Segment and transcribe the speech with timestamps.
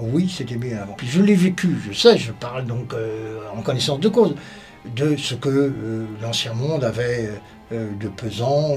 [0.00, 0.94] Oui, c'était mieux avant.
[0.94, 4.34] Puis je l'ai vécu, je sais, je parle donc euh, en connaissance de cause
[4.96, 7.30] de ce que euh, l'ancien monde avait
[7.72, 8.76] euh, de pesant,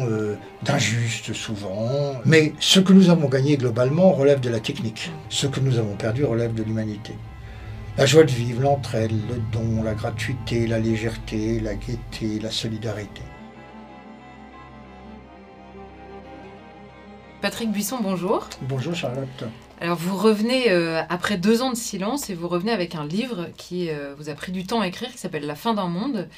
[0.63, 2.13] d'injuste souvent.
[2.25, 5.11] Mais ce que nous avons gagné globalement relève de la technique.
[5.29, 7.13] Ce que nous avons perdu relève de l'humanité.
[7.97, 13.21] La joie de vivre, l'entraide, le don, la gratuité, la légèreté, la gaieté, la solidarité.
[17.41, 18.49] Patrick Buisson, bonjour.
[18.61, 19.43] Bonjour Charlotte.
[19.81, 23.49] Alors vous revenez euh, après deux ans de silence et vous revenez avec un livre
[23.57, 26.29] qui euh, vous a pris du temps à écrire, qui s'appelle La fin d'un monde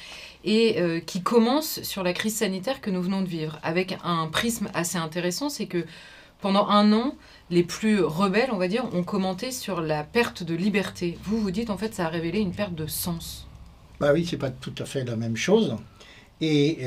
[0.44, 4.26] et euh, qui commence sur la crise sanitaire que nous venons de vivre, avec un
[4.28, 5.84] prisme assez intéressant, c'est que
[6.40, 7.14] pendant un an,
[7.50, 11.18] les plus rebelles, on va dire, ont commenté sur la perte de liberté.
[11.22, 13.46] Vous, vous dites en fait ça a révélé une perte de sens.
[14.00, 15.76] Bah oui, c'est pas tout à fait la même chose.
[16.40, 16.80] Et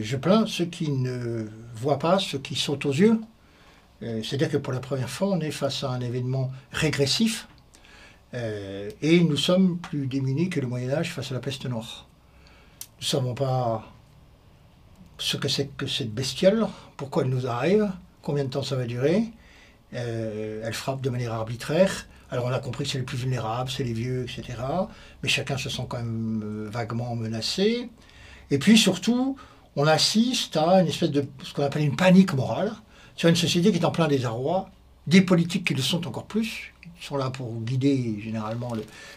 [0.00, 1.46] je plains ceux qui ne
[1.76, 3.20] voient pas ce qui saute aux yeux
[4.00, 7.46] c'est-à-dire que pour la première fois, on est face à un événement régressif
[8.34, 12.06] euh, et nous sommes plus démunis que le Moyen Âge face à la peste noire.
[13.00, 13.92] Nous ne savons pas
[15.18, 16.66] ce que c'est que cette bestiole,
[16.96, 17.90] pourquoi elle nous arrive,
[18.22, 19.24] combien de temps ça va durer.
[19.94, 22.06] Euh, elle frappe de manière arbitraire.
[22.30, 24.58] Alors on a compris que c'est les plus vulnérables, c'est les vieux, etc.
[25.22, 27.90] Mais chacun se sent quand même vaguement menacé.
[28.52, 29.36] Et puis surtout,
[29.74, 32.72] on assiste à une espèce de ce qu'on appelle une panique morale
[33.20, 34.70] sur une société qui est en plein désarroi,
[35.06, 38.72] des politiques qui le sont encore plus, qui sont là pour guider généralement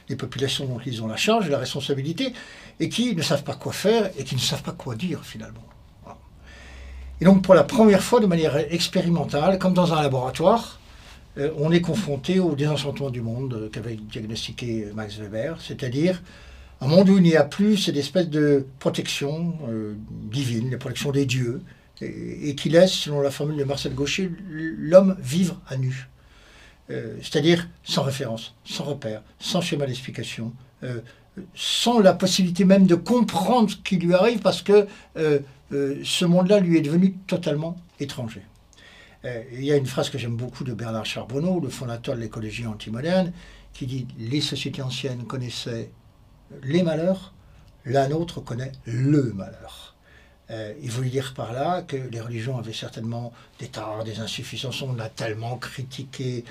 [0.09, 2.33] les populations dont ils ont la charge, la responsabilité,
[2.81, 5.63] et qui ne savent pas quoi faire et qui ne savent pas quoi dire finalement.
[7.21, 10.81] Et donc pour la première fois, de manière expérimentale, comme dans un laboratoire,
[11.37, 16.21] euh, on est confronté au désenchantement du monde euh, qu'avait diagnostiqué Max Weber, c'est-à-dire
[16.81, 19.95] un monde où il n'y a plus cette espèce de protection euh,
[20.29, 21.61] divine, la protection des dieux,
[22.03, 26.09] et, qui laisse, selon la formule de Marcel Gaucher, l'homme vivre à nu.
[26.89, 30.99] Euh, c'est-à-dire sans référence, sans repère, sans schéma d'explication, euh,
[31.55, 34.85] sans la possibilité même de comprendre ce qui lui arrive parce que
[35.17, 35.39] euh,
[35.71, 38.41] ce monde-là lui est devenu totalement étranger.
[39.23, 42.67] il y a une phrase que j'aime beaucoup de Bernard Charbonneau, le fondateur de l'écologie
[42.67, 43.31] antimoderne,
[43.73, 45.89] qui dit Les sociétés anciennes connaissaient
[46.61, 47.33] les malheurs,
[47.85, 49.92] la nôtre connaît le malheur.
[50.51, 54.81] Euh, il voulait dire par là que les religions avaient certainement des torts, des insuffisances.
[54.81, 56.43] On a tellement critiqué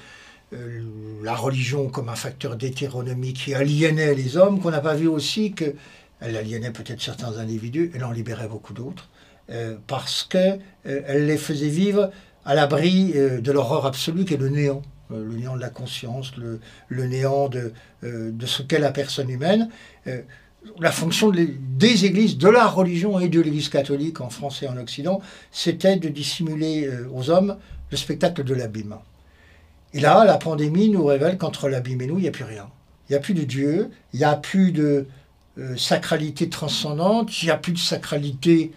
[0.54, 0.82] euh,
[1.22, 5.52] la religion comme un facteur d'hétéronomie qui aliénait les hommes qu'on n'a pas vu aussi
[5.52, 5.76] qu'elle
[6.20, 9.08] aliénait peut-être certains individus, elle en libérait beaucoup d'autres,
[9.50, 12.10] euh, parce qu'elle les faisait vivre
[12.44, 16.58] à l'abri de l'horreur absolue qui est le néant le néant de la conscience, le,
[17.06, 17.72] néant de
[18.46, 19.68] ce qu'est la personne humaine
[20.78, 24.76] la fonction des églises, de la religion et de l'église catholique en France et en
[24.76, 27.56] Occident, c'était de dissimuler euh, aux hommes
[27.90, 28.96] le spectacle de l'abîme.
[29.94, 32.68] Et là, la pandémie nous révèle qu'entre l'abîme et nous, il n'y a plus rien.
[33.08, 35.06] Il n'y a plus de Dieu, il n'y a plus de
[35.58, 38.72] euh, sacralité transcendante, il n'y a plus de sacralité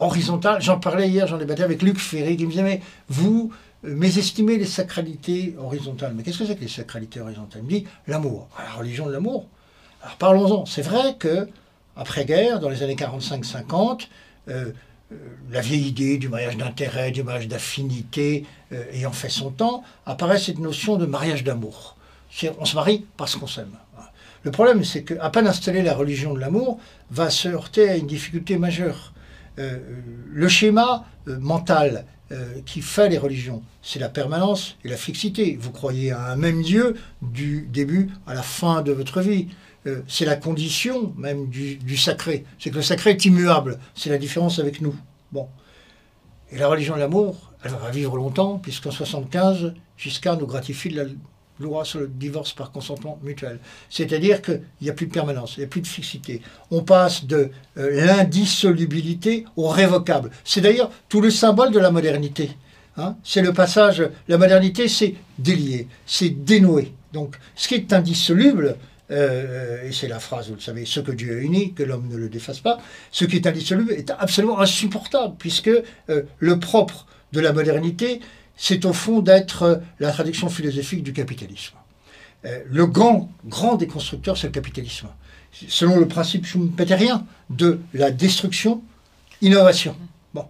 [0.00, 0.60] horizontale.
[0.60, 3.52] J'en parlais hier, j'en débattais avec Luc Ferry, qui me disait, mais vous
[3.84, 6.14] euh, mésestimez les sacralités horizontales.
[6.16, 7.62] Mais qu'est-ce que c'est que les sacralités horizontales?
[7.62, 8.48] Il me dit, l'amour.
[8.58, 9.46] La religion de l'amour.
[10.18, 10.66] Parlons-en.
[10.66, 11.48] C'est vrai que
[11.96, 14.08] après-guerre, dans les années 45-50,
[14.48, 14.72] euh,
[15.12, 15.16] euh,
[15.50, 20.38] la vieille idée du mariage d'intérêt, du mariage d'affinité, euh, ayant fait son temps, apparaît
[20.38, 21.96] cette notion de mariage d'amour.
[22.58, 23.76] On se marie parce qu'on s'aime.
[24.44, 26.78] Le problème, c'est qu'à peine installer la religion de l'amour,
[27.10, 29.12] va se heurter à une difficulté majeure.
[29.58, 32.06] le schéma mental
[32.64, 35.58] qui fait les religions, c'est la permanence et la fixité.
[35.60, 39.48] Vous croyez à un même Dieu du début à la fin de votre vie.
[39.86, 42.44] Euh, c'est la condition même du, sacré.
[42.58, 43.78] C'est que le sacré est immuable.
[43.94, 44.94] C'est la différence avec nous.
[45.32, 45.48] Bon.
[46.52, 50.96] Et la religion de l'amour, elle va vivre longtemps, puisqu'en 75, Giscard nous gratifie de
[50.96, 51.08] la
[51.60, 53.60] loi sur le divorce par consentement mutuel.
[53.88, 56.42] C'est-à-dire qu'il n'y a plus de permanence, il n'y a plus de fixité.
[56.70, 60.30] On passe de euh, l'indissolubilité au révocable.
[60.44, 62.50] C'est d'ailleurs tout le symbole de la modernité.
[62.96, 63.16] Hein.
[63.22, 66.92] c'est le passage, la modernité, c'est délier, c'est dénouer.
[67.12, 68.76] Donc, ce qui est indissoluble,
[69.10, 72.08] euh, et c'est la phrase, vous le savez, ce que Dieu a uni, que l'homme
[72.08, 72.78] ne le défasse pas,
[73.10, 78.20] ce qui est indissoluble est absolument insupportable, puisque euh, le propre de la modernité,
[78.56, 81.74] c'est au fond d'être euh, la traduction philosophique du capitalisme.
[82.70, 85.08] le grand, grand des constructeurs, c'est le capitalisme.
[85.68, 88.82] Selon le principe schumpeterien de la destruction,
[89.42, 89.96] innovation.
[90.32, 90.46] Bon.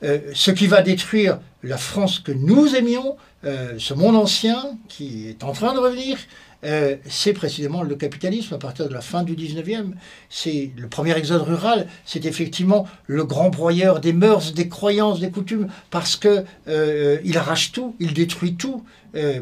[0.00, 5.52] ce qui va détruire la France que nous aimions, ce monde ancien qui est en
[5.52, 6.16] train de revenir,
[6.64, 9.92] euh, c'est précisément le capitalisme à partir de la fin du 19e.
[10.28, 15.30] C'est le premier exode rural, c'est effectivement le grand broyeur des mœurs, des croyances, des
[15.30, 18.84] coutumes, parce que euh, il arrache tout, il détruit tout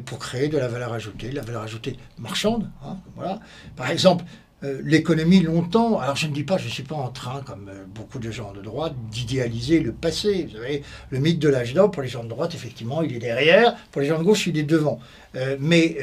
[0.04, 2.68] pour créer de la valeur ajoutée, la valeur ajoutée marchande.
[2.84, 3.40] Hein, voilà.
[3.74, 4.22] Par exemple,
[4.64, 5.98] euh, l'économie longtemps.
[5.98, 8.30] Alors je ne dis pas, je ne suis pas en train, comme euh, beaucoup de
[8.30, 10.46] gens de droite, d'idéaliser le passé.
[10.48, 13.18] Vous savez, le mythe de l'âge d'or, pour les gens de droite, effectivement, il est
[13.18, 13.74] derrière.
[13.90, 15.00] Pour les gens de gauche, il est devant.
[15.34, 15.96] Euh, mais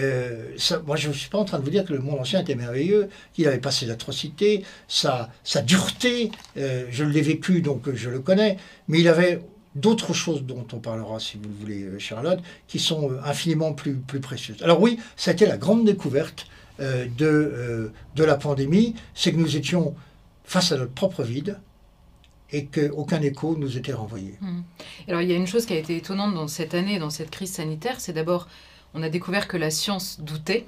[0.85, 2.56] moi, je ne suis pas en train de vous dire que le monde ancien était
[2.56, 5.29] merveilleux, qu'il avait pas ses atrocités, sa,
[5.65, 6.31] dureté.
[6.55, 8.57] je l'ai vécu, donc je le connais.
[8.88, 9.41] Mais il avait
[9.75, 14.19] d'autres choses dont on parlera, si vous le voulez, Charlotte, qui sont infiniment plus, plus
[14.19, 14.62] précieuses.
[14.63, 16.47] Alors oui, été la grande découverte
[16.79, 19.95] de, euh, de la pandémie, c'est que nous étions
[20.43, 21.59] face à notre propre vide
[22.51, 24.35] et qu'aucun écho nous était renvoyé.
[24.41, 24.61] Mmh.
[25.07, 27.29] Alors il y a une chose qui a été étonnante dans cette année, dans cette
[27.29, 28.47] crise sanitaire, c'est d'abord,
[28.93, 30.65] on a découvert que la science doutait.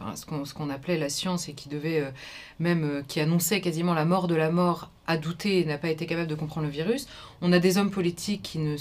[0.00, 2.10] Enfin, ce qu'on appelait la science et qui devait euh,
[2.58, 6.06] même qui annonçait quasiment la mort de la mort a douté et n'a pas été
[6.06, 7.06] capable de comprendre le virus.
[7.40, 8.76] On a des hommes politiques qui ne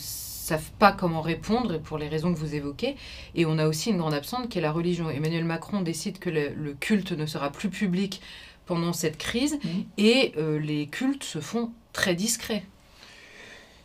[0.46, 2.96] savent pas comment répondre pour les raisons que vous évoquez.
[3.34, 5.10] Et on a aussi une grande absente qui est la religion.
[5.10, 8.22] Emmanuel Macron décide que le, culte ne sera plus public
[8.66, 9.68] pendant cette crise mmh.
[9.98, 12.64] et euh, les cultes se font très discrets.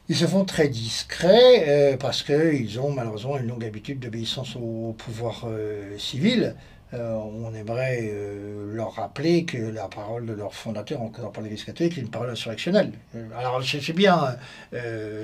[0.09, 4.93] Ils se font très discrets euh, parce qu'ils ont malheureusement une longue habitude d'obéissance au
[4.99, 6.57] pouvoir euh, civil.
[6.93, 11.63] Euh, on aimerait euh, leur rappeler que la parole de leur fondateur, encore par l'Église
[11.63, 12.93] catholique, est une parole insurrectionnelle.
[13.15, 14.37] Euh, alors sais bien,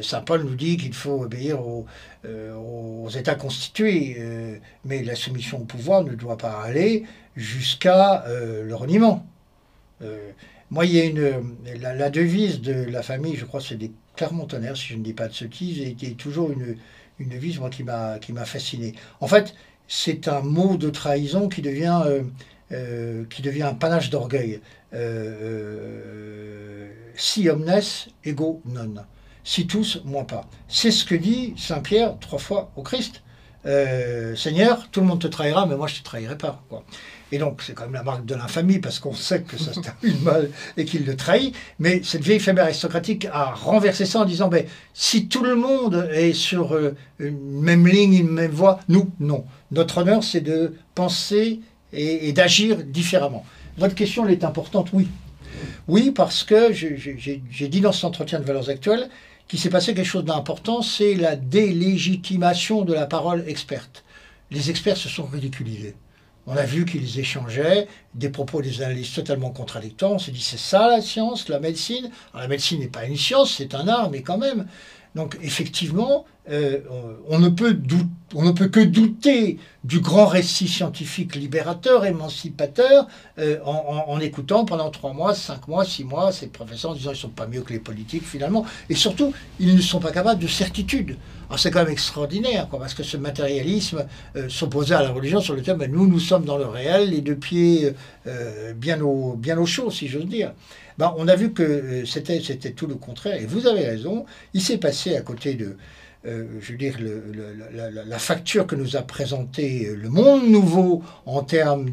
[0.03, 1.87] Saint Paul nous dit qu'il faut obéir aux,
[3.17, 4.21] États constitués,
[4.85, 7.05] mais la soumission au pouvoir ne doit pas aller
[7.37, 9.25] jusqu'à le reniement.
[10.71, 13.93] moi, il y a une, la, devise de la famille, je crois que c'est des
[14.17, 16.77] Clermontonnerres, si je ne dis pas de sottises, et qui est toujours une,
[17.19, 18.95] une devise moi, qui m'a fasciné.
[19.21, 19.55] En fait,
[19.89, 22.23] c'est un mot de trahison qui devient, euh,
[22.73, 23.25] euh,
[23.63, 24.61] un panache d'orgueil.
[24.95, 27.81] Euh, si omnes
[28.25, 28.95] ego non.
[29.45, 30.49] Si tous, moi pas.
[30.69, 33.23] C'est ce que dit Saint Pierre trois fois au Christ.
[34.37, 36.63] Seigneur, tout le monde te trahira, mais moi je ne te trahirai pas.
[37.33, 39.81] Et donc, c'est quand même la marque de l'infamie, parce qu'on sait que ça se
[39.81, 41.55] termine mal et qu'il le trahit.
[41.79, 44.65] Mais cette vieille famille aristocratique a renversé ça en disant ben,
[44.95, 49.45] si tout le monde est sur euh, une même ligne, une même voie, nous, non.
[49.73, 51.61] Notre honneur, c'est de penser
[51.93, 53.45] et, d'agir différemment.
[53.79, 55.09] Votre question, elle est importante, oui.
[55.89, 59.09] Oui, parce que j'ai dit dans cet entretien de valeurs actuelles
[59.49, 64.05] qu'il s'est passé quelque chose d'important, c'est la délégitimation de la parole experte.
[64.51, 65.95] Les experts se sont ridiculisés.
[66.47, 70.13] On a vu qu'ils échangeaient des propos des analystes totalement contradictoires.
[70.13, 72.11] On s'est dit, c'est ça la science, la médecine.
[72.35, 74.67] la médecine n'est pas une science, c'est un art, mais quand même.
[75.17, 76.81] Donc effectivement, euh,
[77.29, 77.73] on, ne peut
[78.69, 83.09] que douter du grand récit scientifique libérateur, émancipateur,
[83.39, 87.19] euh, en, écoutant pendant trois mois, cinq mois, six mois ces professeurs en disant qu'ils
[87.19, 88.67] ne sont pas mieux que les politiques finalement.
[88.91, 91.17] Et surtout, ils ne sont pas capables de certitude.
[91.49, 94.07] Alors c'est quand même extraordinaire, parce que ce matérialisme
[94.37, 97.21] euh, s'opposait à la religion sur le thème, nous, nous sommes dans le réel, les
[97.21, 97.95] deux pieds
[98.77, 100.53] bien, au, bien au chaud, si j'ose dire.
[100.99, 102.41] Ben, on a vu que c'était
[102.73, 105.77] tout le contraire, et vous avez raison, il s'est passé à côté de euh,
[106.27, 111.91] je veux dire, la, facture que nous a présentée le monde nouveau en termes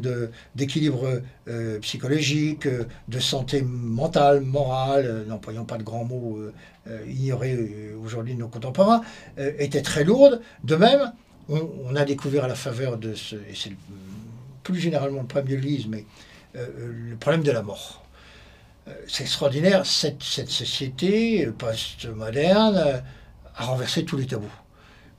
[0.54, 6.38] d'équilibre euh, psychologique, de santé mentale, morale, euh, n'employons pas de grands mots
[7.06, 9.00] ignorés aujourd'hui de nos contemporains,
[9.38, 10.42] était très lourde.
[10.64, 11.12] De même,
[11.48, 13.72] on, a découvert à la faveur de ce, et c'est
[14.62, 16.04] plus généralement le problème de l'Église, mais
[16.54, 18.04] le problème de la mort.
[19.08, 23.02] C'est extraordinaire, cette, cette société post-moderne
[23.56, 24.50] a renversé tous les tabous.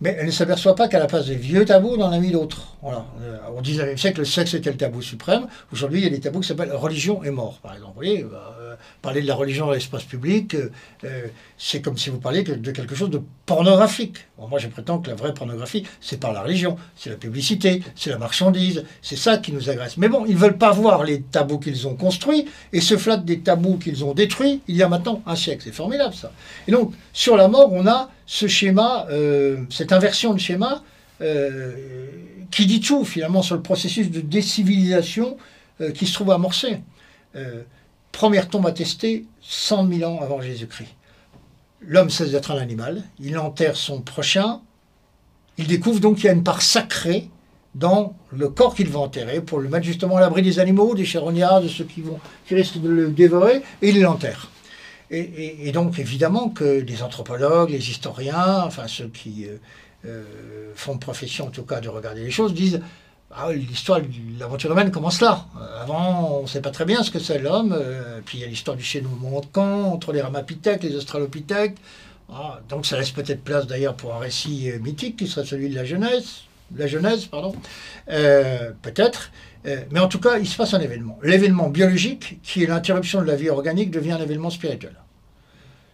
[0.01, 2.32] Mais elle ne s'aperçoit pas qu'à la place des vieux tabous, on en a mis
[2.32, 2.75] d'autres.
[2.84, 5.48] Euh, au XIXe siècle, le sexe était le tabou suprême.
[5.72, 8.06] Aujourd'hui, il y a des tabous qui s'appellent religion et mort, par exemple.
[8.06, 8.64] Euh,
[9.01, 11.27] parler de la religion dans l'espace public, euh,
[11.58, 14.17] c'est comme si vous parliez de quelque chose de pornographique.
[14.38, 18.10] moi, je prétends que la vraie pornographie, c'est pas la religion, c'est la publicité, c'est
[18.10, 19.98] la marchandise, c'est ça qui nous agresse.
[19.98, 23.25] Mais bon, ils ne veulent pas voir les tabous qu'ils ont construits et se flattent
[23.25, 25.62] des tabous qu'ils ont détruits il y a maintenant un siècle.
[25.65, 26.32] C'est formidable, ça.
[26.67, 30.84] Et donc, sur la mort, on a ce schéma, euh, cette inversion de schéma,
[31.22, 32.08] euh,
[32.51, 35.38] qui dit tout finalement sur le processus de décivilisation
[35.82, 36.79] euh, qui se trouve amorcé.
[38.15, 40.95] Première tombe attestée 100 000 ans avant Jésus-Christ.
[41.81, 44.62] L'homme cesse d'être un animal, il enterre son prochain,
[45.57, 47.29] il découvre donc qu'il y a une part sacrée
[47.75, 51.03] dans le corps qu'il va enterrer pour le mettre justement à l'abri des animaux, des
[51.03, 52.03] charognards, de ceux qui,
[52.50, 54.50] risquent de le dévorer, et il l'enterre.
[55.12, 59.45] Et, donc évidemment que les anthropologues, les historiens, enfin ceux qui,
[60.05, 60.24] euh,
[60.74, 62.79] font de profession, en tout cas, de regarder les choses, disent
[63.32, 64.08] ah, l'histoire de
[64.39, 65.46] l'aventure humaine commence là.
[65.82, 67.77] avant, on ne sait pas très bien ce que c'est l'homme.
[68.25, 71.75] puis il y a l'histoire du chaînement de camp entre les ramapithèques, les australopithèques.
[72.32, 75.75] Ah, donc ça laisse peut-être place d'ailleurs pour un récit mythique qui serait celui de
[75.75, 76.44] la Genèse,
[76.75, 77.53] la Genèse, pardon,
[78.08, 79.32] peut-être.
[79.67, 81.17] Euh, mais en tout cas, il se passe un événement.
[81.24, 84.96] L'événement biologique, qui est l'interruption de la vie organique, devient un événement spirituel.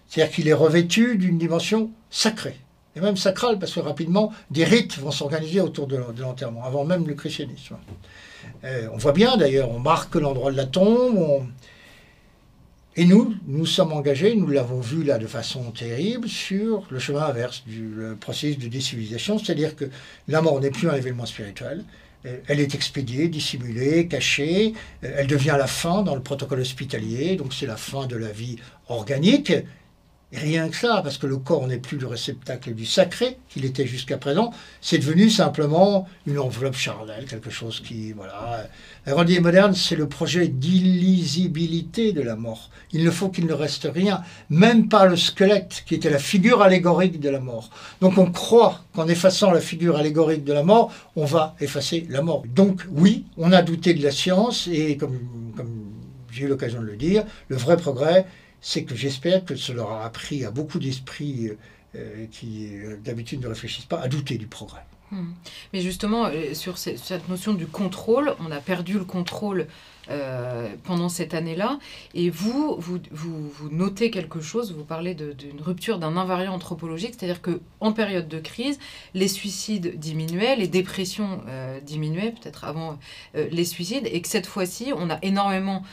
[0.07, 2.59] C'est-à-dire qu'il est revêtu d'une dimension sacrée,
[2.95, 7.07] et même sacrale, parce que rapidement, des rites vont s'organiser autour de l'enterrement, avant même
[7.07, 7.77] le christianisme.
[8.63, 11.45] Euh, on voit bien d'ailleurs, on marque l'endroit de la tombe,
[12.97, 17.21] et nous, nous sommes engagés, nous l'avons vu là de façon terrible, sur le chemin
[17.21, 19.85] inverse du processus de décivilisation, c'est-à-dire que
[20.27, 21.85] la mort n'est plus un événement spirituel,
[22.25, 24.73] euh, elle est expédiée, dissimulée, cachée.
[25.03, 28.31] Euh, elle devient la fin dans le protocole hospitalier, donc c'est la fin de la
[28.31, 28.57] vie
[28.89, 29.53] organique.
[30.33, 33.85] Rien que ça, parce que le corps n'est plus le réceptacle du sacré qu'il était
[33.85, 34.51] jusqu'à présent.
[34.79, 38.67] C'est devenu simplement une enveloppe charnelle, quelque chose qui, voilà.
[39.05, 42.69] La grande moderne, c'est le projet d'illisibilité de la mort.
[42.93, 46.61] Il ne faut qu'il ne reste rien, même pas le squelette, qui était la figure
[46.61, 47.69] allégorique de la mort.
[47.99, 52.21] Donc on croit qu'en effaçant la figure allégorique de la mort, on va effacer la
[52.21, 52.43] mort.
[52.53, 55.19] Donc oui, on a douté de la science, et comme,
[56.31, 58.25] j'ai eu l'occasion de le dire, le vrai progrès,
[58.61, 61.51] c'est que j'espère que cela aura appris à beaucoup d'esprits
[61.95, 64.85] euh, qui euh, d'habitude ne réfléchissent pas à douter du progrès.
[65.11, 65.31] Hmm.
[65.73, 69.67] Mais justement, euh, sur cette notion du contrôle, on a perdu le contrôle
[70.09, 71.79] euh, pendant cette année-là.
[72.15, 77.41] Et vous, vous, vous, notez quelque chose, vous parlez d'une rupture d'un invariant anthropologique, c'est-à-dire
[77.41, 78.79] qu'en période de crise,
[79.13, 82.97] les suicides diminuaient, les dépressions euh, diminuaient, peut-être avant
[83.35, 85.83] les suicides, et que cette fois-ci, on a énormément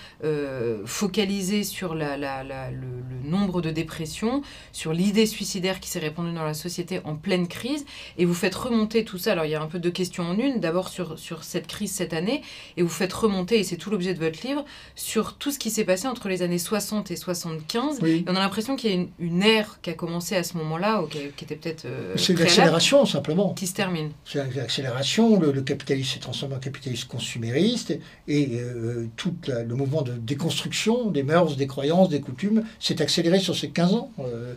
[0.84, 6.54] focalisé sur le, le, nombre de dépressions, sur l'idée suicidaire qui s'est répandue dans la
[6.54, 7.84] société en pleine crise,
[8.16, 9.32] et vous faites remonter tout ça.
[9.32, 11.92] Alors il y a un peu de questions en une, d'abord sur, sur cette crise
[11.92, 12.42] cette année,
[12.76, 15.70] et vous faites remonter, et c'est tout le de votre livre sur tout ce qui
[15.70, 18.00] s'est passé entre les années 60 et 75.
[18.26, 21.18] on a l'impression qu'il y a une, ère qui a commencé à ce moment-là, qui,
[21.36, 21.84] qui, était peut-être.
[21.84, 23.54] Euh, c'est l'accélération, simplement.
[23.54, 24.10] Qui se termine.
[24.24, 27.98] C'est l'accélération, le, capitalisme s'est transformé en capitalisme consumériste,
[28.28, 33.38] et euh, tout le mouvement de déconstruction des mœurs, des croyances, des coutumes s'est accéléré
[33.40, 34.12] sur ces 15 ans.
[34.20, 34.54] Euh,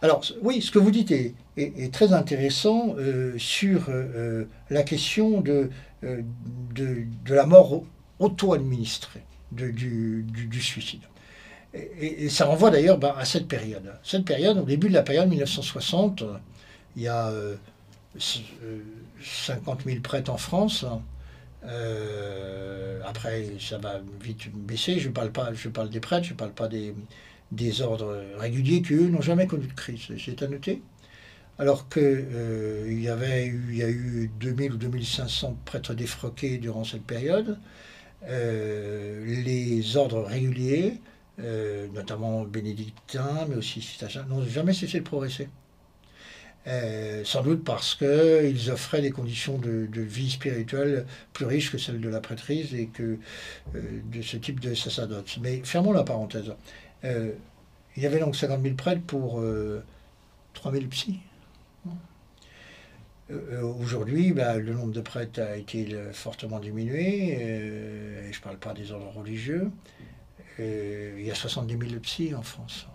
[0.00, 2.94] alors, oui, ce que vous dites est, très intéressant
[3.36, 3.90] sur
[4.70, 5.70] la question de,
[7.28, 7.82] la mort
[8.18, 9.20] auto-administré
[9.52, 11.02] du, suicide.
[11.74, 13.92] Et, ça renvoie d'ailleurs bah, à cette période.
[14.02, 16.24] Cette période, au début de la période 1960,
[16.96, 17.32] il y a
[18.18, 20.84] 50 euh, 000 prêtres en France.
[21.66, 24.98] Euh, après, ça va vite baisser.
[24.98, 26.94] Je parle pas, je parle des prêtres, je ne parle pas des,
[27.52, 30.08] des ordres réguliers qui, eux, n'ont jamais connu de crise.
[30.18, 30.82] C'est à noter.
[31.58, 37.04] Alors qu'il euh, y, avait y a eu 2000 ou 2500 prêtres défroqués durant cette
[37.04, 37.58] période.
[38.28, 40.94] Euh, les ordres réguliers,
[41.40, 45.48] euh, notamment bénédictins, mais aussi citagins, n'ont jamais cessé de progresser.
[47.24, 52.08] Sans doute parce qu'ils offraient des conditions de, vie spirituelle plus riches que celles de
[52.08, 53.18] la prêtrise et que
[53.74, 55.38] de ce type de sacerdoce.
[55.42, 56.54] Mais fermons la parenthèse.
[57.04, 59.42] Il y avait donc 50 000 prêtres pour
[60.54, 61.20] 3 000 psys.
[63.30, 67.38] Euh, aujourd'hui, bah, le nombre de prêtres a été fortement diminué.
[67.40, 69.70] Euh, je ne parle pas des ordres religieux.
[70.60, 72.86] Euh, il y a 70 000 psys en France.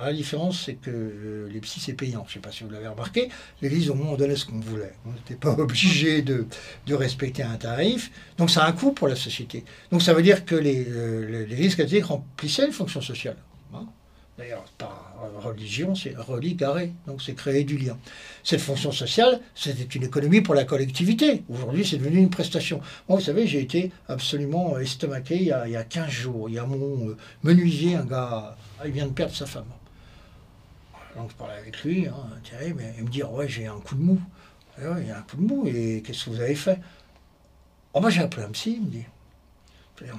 [0.00, 2.24] La différence, c'est que les psys, c'est payant.
[2.26, 3.30] Je ne sais pas si vous l'avez remarqué.
[3.62, 4.92] L'Église, au moins, on donnait ce qu'on voulait.
[5.06, 6.46] On n'était pas obligé de,
[6.88, 8.12] respecter un tarif.
[8.36, 9.64] Donc, ça a un coût pour la société.
[9.90, 13.36] Donc, ça veut dire que l'Église catholique remplissait une fonction sociale.
[14.38, 17.98] D'ailleurs, par religion, c'est religaré, donc c'est créer du lien.
[18.44, 21.42] Cette fonction sociale, c'était une économie pour la collectivité.
[21.48, 22.80] Aujourd'hui, c'est devenu une prestation.
[23.08, 26.48] Moi, vous savez, j'ai été absolument estomaqué il y, a, il y a 15 jours.
[26.48, 29.66] Il y a mon euh, menuisier, un gars, il vient de perdre sa femme.
[31.16, 32.14] Donc je parlais avec lui, hein,
[32.62, 34.20] il me dit, ouais, j'ai un coup de mou.
[34.78, 36.78] il y a un coup de mou, et qu'est-ce que vous avez fait?
[37.92, 39.04] Oh, moi j'ai appelé un psy, il me dit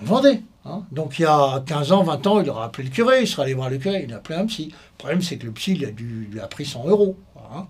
[0.02, 0.42] on vendait.
[0.70, 0.86] Hein?
[0.92, 3.44] Donc il y a 15 ans, 20 ans, il aurait appelé le curé, il serait
[3.44, 4.68] allé voir le curé, il a appelé un psy.
[4.68, 7.18] Le problème, c'est que le psy, il a, pris 100 euros.
[7.54, 7.68] Hein.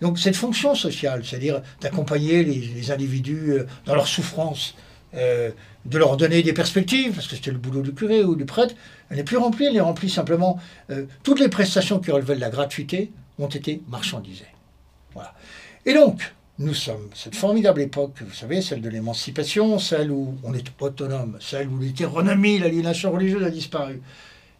[0.00, 4.74] Donc cette fonction sociale, c'est-à-dire d'accompagner les, individus euh, dans leur souffrance,
[5.14, 5.50] euh,
[5.84, 8.74] de leur donner des perspectives, parce que c'était le boulot du curé ou du prêtre,
[9.10, 10.60] elle n'est plus remplie, elle est remplie simplement.
[10.90, 14.44] Euh, toutes les prestations qui relevaient de la gratuité ont été marchandisées.
[15.14, 15.34] Voilà.
[15.86, 20.52] Et donc, nous sommes cette formidable époque, vous savez, celle de l'émancipation, celle où on
[20.54, 24.02] est autonome, celle où l'hétéronomie, l'aliénation religieuse a disparu.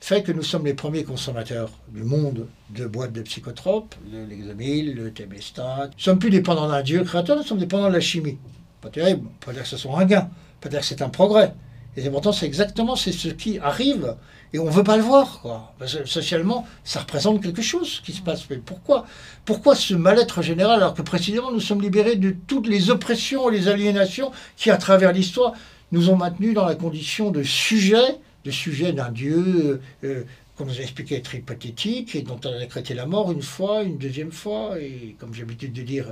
[0.00, 5.12] fait que nous sommes les premiers consommateurs du monde de boîtes de psychotropes, l'examil, le
[5.12, 5.86] tébestat.
[5.86, 8.38] Nous ne sommes plus dépendants d'un Dieu créateur, nous sommes dépendants de la chimie.
[8.80, 11.08] Pas terrible, on dire que ce soit un gain, on peut dire que c'est un
[11.08, 11.52] progrès.
[11.96, 14.14] Et pourtant, c'est exactement ce qui arrive
[14.52, 15.40] et on ne veut pas le voir.
[15.40, 15.74] Quoi.
[16.04, 18.48] socialement, ça représente quelque chose qui se passe.
[18.50, 19.06] Mais pourquoi
[19.44, 23.68] Pourquoi ce mal-être général alors que précisément nous sommes libérés de toutes les oppressions les
[23.68, 25.52] aliénations qui, à travers l'histoire,
[25.92, 30.24] nous ont maintenus dans la condition de sujet, de sujet d'un Dieu euh,
[30.56, 33.84] qu'on nous a expliqué être hypothétique et dont on a décrété la mort une fois,
[33.84, 36.06] une deuxième fois, et comme j'ai l'habitude de dire,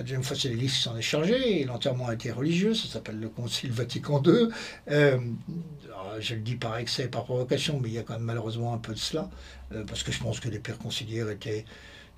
[0.00, 3.20] la deuxième fois, c'est l'Église qui s'en est chargée, l'enterrement a été religieux, ça s'appelle
[3.20, 4.48] le Concile Vatican II.
[4.90, 5.18] Euh,
[6.20, 8.78] je le dis par excès, par provocation, mais il y a quand même malheureusement un
[8.78, 9.28] peu de cela,
[9.72, 11.66] euh, parce que je pense que les pères conciliaires étaient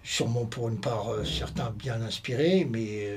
[0.05, 3.09] sûrement pour une part certains bien inspirés, mais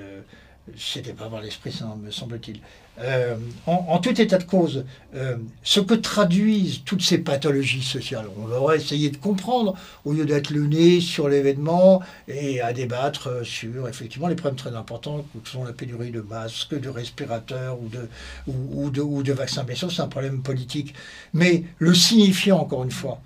[0.78, 2.60] c'était pas par l'Esprit Saint, me semble-t-il.
[3.00, 3.36] Euh,
[3.68, 8.78] en, tout état de cause, euh, ce que traduisent toutes ces pathologies sociales, on devrait
[8.78, 14.28] essayer de comprendre au lieu d'être le nez sur l'événement et à débattre sur effectivement
[14.28, 18.08] les problèmes très importants que sont la pénurie de masques, de respirateurs ou de,
[18.48, 19.66] ou, de, ou de vaccins.
[19.66, 20.96] Bien sûr, c'est un problème politique.
[21.34, 23.20] Mais le signifiant, encore une fois,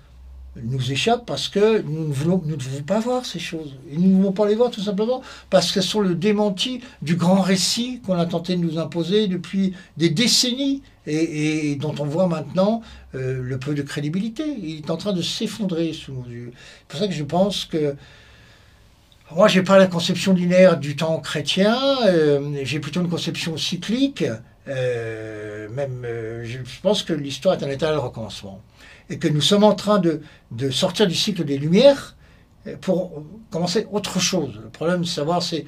[0.56, 2.42] nous échappe parce que nous ne, voulons,
[2.86, 3.76] pas voir ces choses.
[3.90, 7.16] Et nous ne voulons pas les voir tout simplement parce qu'elles sont le démenti du
[7.16, 12.26] grand récit qu'on a tenté de nous imposer depuis des décennies et, dont on voit
[12.26, 12.82] maintenant
[13.14, 14.44] euh, le peu de crédibilité.
[14.60, 15.92] Il est en train de s'effondrer.
[15.94, 17.94] C'est pour ça que je pense que
[19.34, 23.56] moi, je n'ai pas la conception linéaire du temps chrétien, euh, j'ai plutôt une conception
[23.56, 24.24] cyclique.
[24.66, 26.04] Euh, même,
[26.42, 28.60] je pense que l'histoire est un état de recommencement
[29.10, 32.16] et que nous sommes en train de, de sortir du cycle des Lumières
[32.80, 34.60] pour commencer autre chose.
[34.62, 35.66] Le problème de savoir, c'est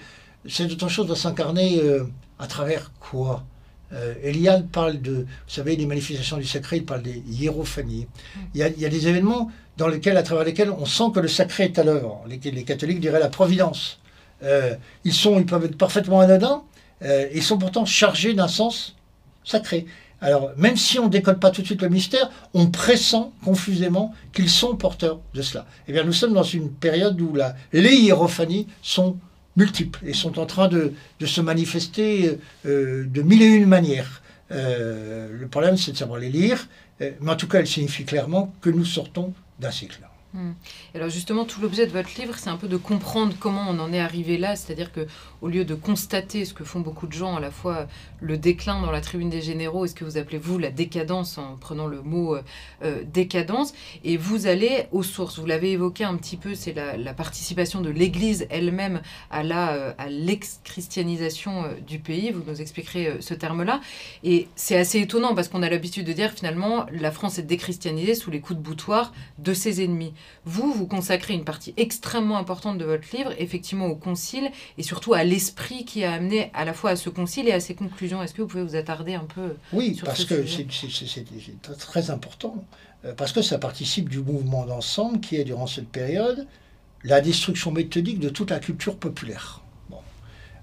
[0.48, 2.04] cette autre chose doit s'incarner euh,
[2.38, 3.44] à travers quoi?
[3.92, 8.06] Euh, Eliade parle de, vous savez, des manifestations du sacré, il parle des hiérophanies.
[8.54, 11.64] Il y, a, des événements dans lesquels, à travers lesquels on sent que le sacré
[11.64, 12.24] est à l'œuvre.
[12.26, 14.00] Les, les, catholiques diraient la providence.
[14.42, 16.62] Euh, ils, sont, ils peuvent être parfaitement anodins,
[17.02, 18.96] euh, ils sont pourtant chargés d'un sens
[19.44, 19.86] sacré.
[20.22, 24.14] Alors, même si on ne décode pas tout de suite le mystère, on pressent confusément
[24.32, 25.66] qu'ils sont porteurs de cela.
[25.88, 27.36] Eh bien, nous sommes dans une période où
[27.72, 29.16] les hiérophanies sont
[29.56, 30.92] multiples et sont en train de,
[31.24, 34.22] se manifester euh, de mille et une manières.
[34.52, 36.68] Euh, le problème, c'est de savoir les lire,
[37.00, 40.00] euh, mais en tout cas, elles signifient clairement que nous sortons d'un cycle.
[40.34, 40.52] Hmm.
[40.94, 43.92] Alors justement, tout l'objet de votre livre, c'est un peu de comprendre comment on en
[43.92, 45.06] est arrivé là, c'est-à-dire que
[45.42, 47.86] au lieu de constater ce que font beaucoup de gens, à la fois
[48.22, 51.36] le déclin dans la tribune des généraux et ce que vous appelez vous la décadence
[51.36, 52.42] en prenant le mot euh,
[52.82, 55.38] euh, décadence, et vous allez aux sources.
[55.38, 59.92] Vous l'avez évoqué un petit peu, c'est la, participation de l'Église elle-même à la euh,
[60.08, 62.30] l'ex-christianisation du pays.
[62.30, 63.82] Vous nous expliquerez ce terme-là,
[64.24, 68.14] et c'est assez étonnant parce qu'on a l'habitude de dire finalement la France est déchristianisée
[68.14, 70.14] sous les coups de boutoir de ses ennemis.
[70.44, 75.14] Vous, vous consacrez une partie extrêmement importante de votre livre, effectivement, au concile et surtout
[75.14, 78.22] à l'esprit qui a amené à la fois à ce concile et à ses conclusions.
[78.22, 82.64] Est-ce que vous pouvez vous attarder un peu Oui, parce que c'est très important,
[83.04, 86.46] euh, parce que ça participe du mouvement d'ensemble qui est, durant cette période,
[87.04, 89.62] la destruction méthodique de toute la culture populaire.
[89.90, 89.98] Bon.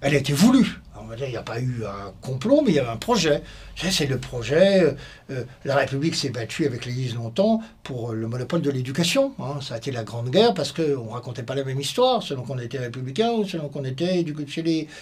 [0.00, 0.80] Elle a été voulue
[1.18, 3.42] il n'y a pas eu un complot, mais il y avait un projet.
[3.76, 4.82] C'est le projet.
[4.82, 4.92] Euh,
[5.30, 9.32] euh, la République s'est battue avec l'Église longtemps pour le monopole de l'éducation.
[9.38, 9.58] Hein.
[9.60, 12.42] Ça a été la Grande Guerre parce qu'on ne racontait pas la même histoire selon
[12.42, 14.24] qu'on était républicain ou selon qu'on était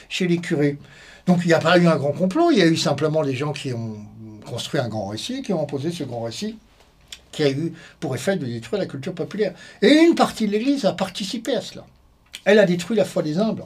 [0.09, 0.79] chez les curés.
[1.27, 3.35] Donc il n'y a pas eu un grand complot, il y a eu simplement des
[3.35, 3.97] gens qui ont
[4.47, 6.57] construit un grand récit, qui ont imposé ce grand récit
[7.31, 9.55] qui a eu pour effet de détruire la culture populaire.
[9.83, 11.85] Et une partie de l'Église a participé à cela.
[12.45, 13.65] Elle a détruit la foi des humbles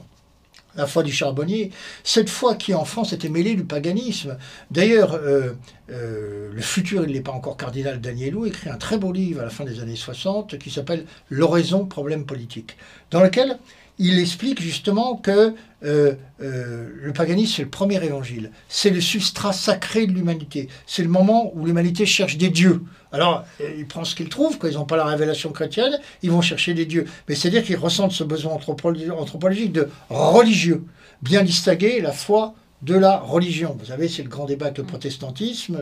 [0.75, 1.71] la foi du charbonnier,
[2.03, 4.37] cette foi qui en France était mêlée du paganisme.
[4.71, 5.53] D'ailleurs, euh,
[5.89, 9.43] euh, le futur, il n'est pas encore cardinal Danielou, écrit un très beau livre à
[9.43, 12.77] la fin des années 60 qui s'appelle L'oraison, problème politique,
[13.11, 13.57] dans lequel
[13.99, 15.53] il explique justement que
[15.83, 21.09] euh, le paganisme, c'est le premier évangile, c'est le substrat sacré de l'humanité, c'est le
[21.09, 22.81] moment où l'humanité cherche des dieux.
[23.11, 23.45] Alors,
[23.77, 26.73] ils prennent ce qu'ils trouvent, quand ils n'ont pas la révélation chrétienne, ils vont chercher
[26.73, 27.05] des dieux.
[27.27, 30.83] Mais c'est-à-dire qu'ils ressentent ce besoin anthropologique de religieux,
[31.21, 33.75] bien distinguer la foi de la religion.
[33.79, 35.79] Vous savez, c'est le grand débat avec le protestantisme.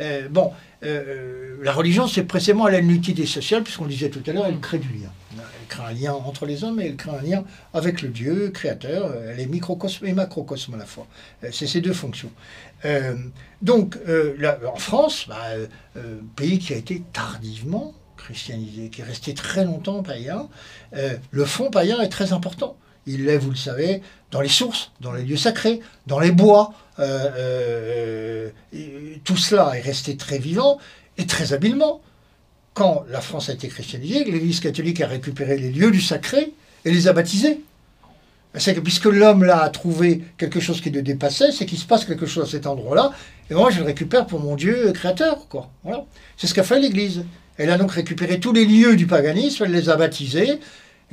[0.00, 0.52] Euh, bon,
[0.84, 4.78] euh, la religion, c'est précisément la l'unité sociale, puisqu'on disait tout à l'heure, elle crée
[4.78, 5.10] du lien.
[5.32, 8.50] Elle crée un lien entre les hommes et elle crée un lien avec le Dieu
[8.50, 9.14] créateur.
[9.28, 11.06] Elle est microcosme et macrocosme à la fois.
[11.44, 12.30] Euh, c'est ces deux fonctions.
[13.62, 13.98] donc,
[14.66, 15.36] en France, bah,
[16.34, 20.48] pays qui a été tardivement christianisé, qui est resté très longtemps païen,
[20.92, 22.76] le fond païen est très important.
[23.06, 26.72] Il est, vous le savez, dans les sources, dans les lieux sacrés, dans les bois.
[26.98, 30.78] Euh, euh, tout cela est resté très vivant
[31.16, 32.00] et très habilement.
[32.74, 36.52] Quand la France a été christianisée, l'Église catholique a récupéré les lieux du sacré
[36.84, 37.60] et les a baptisés.
[38.54, 41.86] C'est que puisque l'homme là a trouvé quelque chose qui le dépassait, c'est qu'il se
[41.86, 43.12] passe quelque chose à cet endroit-là,
[43.48, 45.46] et moi je le récupère pour mon Dieu créateur.
[45.48, 45.70] Quoi.
[46.36, 47.24] C'est ce qu'a fait l'Église.
[47.58, 50.58] Elle a donc récupéré tous les lieux du paganisme, elle les a baptisés,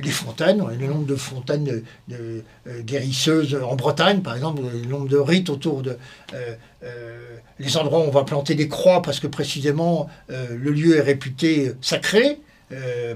[0.00, 5.08] les fontaines, le nombre de fontaines de, euh, guérisseuses en Bretagne, par exemple, le nombre
[5.08, 5.96] de rites autour de
[6.34, 10.96] euh, euh, les endroits où on va planter des croix, parce que précisément le lieu
[10.96, 12.38] est réputé sacré,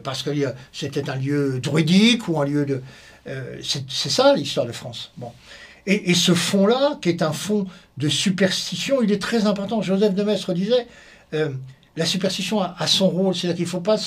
[0.03, 0.31] parce que
[0.73, 2.83] c'était un lieu druidique ou un lieu de...
[3.63, 5.13] c'est ça l'histoire de France.
[5.87, 7.67] Et, et ce fond-là, qui est un fond
[7.99, 9.81] de superstition, il est très important.
[9.81, 10.89] Joseph de Maistre disait
[11.97, 13.99] la superstition a, son rôle, c'est-à-dire qu'il ne faut pas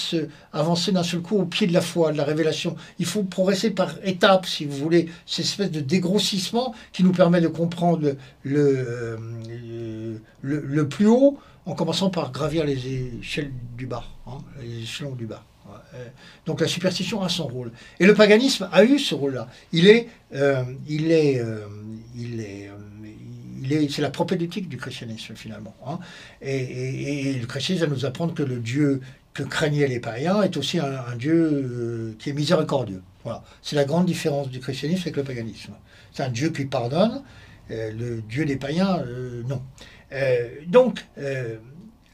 [0.54, 2.76] avancer d'un seul coup au pied de la foi, de la révélation.
[3.00, 7.42] Il faut progresser par étapes, si vous voulez, cette espèce de dégrossissement qui nous permet
[7.42, 14.04] de comprendre le, euh, le, plus haut en commençant par gravir les échelles du bas,
[14.28, 15.44] hein, les échelons du bas.
[15.96, 16.06] Euh,
[16.46, 17.72] donc la superstition a son rôle.
[18.00, 19.48] Et le paganisme a eu ce rôle-là.
[19.72, 21.42] Il est, euh, est
[23.90, 25.76] c'est la propédeutique du christianisme finalement.
[25.86, 26.00] Hein.
[26.42, 29.02] Et, le christianisme va nous apprendre que le Dieu
[29.34, 33.02] que craignaient les païens est aussi un, Dieu euh, qui est miséricordieux.
[33.24, 33.44] Voilà.
[33.62, 35.74] C'est la grande différence du christianisme avec le paganisme.
[36.14, 37.22] C'est un Dieu qui pardonne,
[37.70, 39.62] euh, le Dieu des païens, euh, non.
[40.68, 41.06] donc,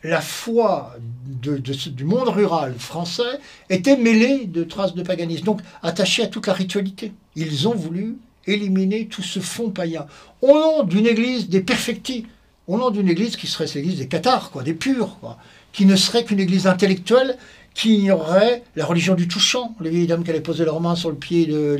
[0.03, 3.37] la foi du monde rural français
[3.69, 7.13] était mêlée de traces de paganisme, donc attachée à toute la ritualité.
[7.35, 10.05] Ils ont voulu éliminer tout ce fond païen.
[10.41, 12.25] Au nom d'une église des perfectis,
[12.67, 15.37] au nom d'une église qui serait l'église des cathares, quoi, des purs, quoi,
[15.73, 17.37] qui ne serait qu'une église intellectuelle
[17.73, 19.75] qui ignorerait la religion du touchant.
[19.79, 21.77] Les vieilles dames qui allaient poser leurs mains sur le pied de,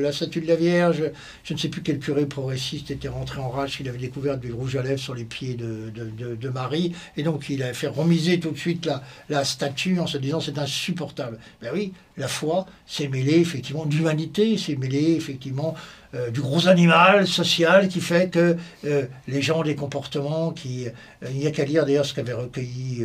[0.00, 1.10] la, statue de la Vierge.
[1.44, 4.52] Je ne sais plus quel curé progressiste était rentré en rage, il avait découvert du
[4.52, 6.92] rouge à lèvres sur les pieds de, Marie.
[7.16, 10.40] Et donc il a fait remiser tout de suite la, la statue en se disant
[10.40, 11.38] c'est insupportable.
[11.60, 15.74] Ben oui, la foi, c'est mêlé effectivement d'humanité, c'est mêlé effectivement
[16.14, 20.86] euh, du gros animal social qui fait que euh, les gens ont des comportements qui...
[20.86, 20.90] Euh,
[21.30, 23.02] il n'y a qu'à lire d'ailleurs ce qu'avait recueilli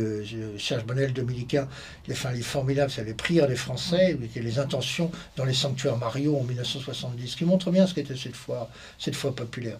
[0.58, 1.68] Serge Bonnel, dominicain,
[2.06, 5.54] il a fait un livre formidable, c'est les prières des Français, les intentions dans les
[5.54, 9.78] sanctuaires Mario en 1970, qui montre bien ce qu'était cette foi, cette foi populaire.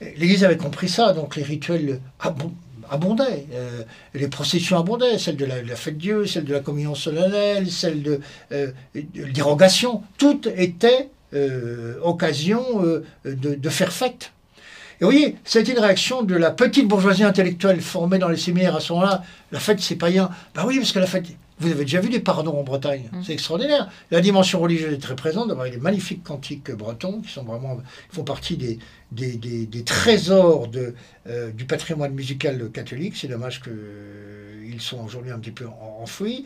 [0.00, 2.00] L'Église avait compris ça, donc les rituels
[2.92, 3.46] abondaient,
[4.14, 8.02] les processions abondaient, celle de la, fête de Dieu, celle de la communion solennelle, celle
[8.02, 8.20] de,
[8.52, 8.70] euh,
[9.14, 14.32] l'irrogation, tout était euh, occasion euh, de, faire fête.
[15.00, 18.76] Et vous voyez, c'était une réaction de la petite bourgeoisie intellectuelle formée dans les séminaires
[18.76, 19.22] à ce moment-là.
[19.50, 20.30] La fête, c'est païen.
[20.54, 21.26] Ben oui, parce que la fête,
[21.62, 23.08] vous avez déjà vu des pardons en Bretagne.
[23.12, 23.22] Mmh.
[23.24, 23.90] C'est extraordinaire.
[24.10, 25.48] La dimension religieuse est très présente.
[25.48, 27.78] D'avoir des magnifiques cantiques bretons qui sont vraiment,
[28.10, 28.78] font partie des,
[29.12, 30.94] des, trésors de,
[31.28, 33.16] euh, du patrimoine musical catholique.
[33.16, 35.66] C'est dommage qu'ils sont aujourd'hui un petit peu
[36.00, 36.44] enfouis.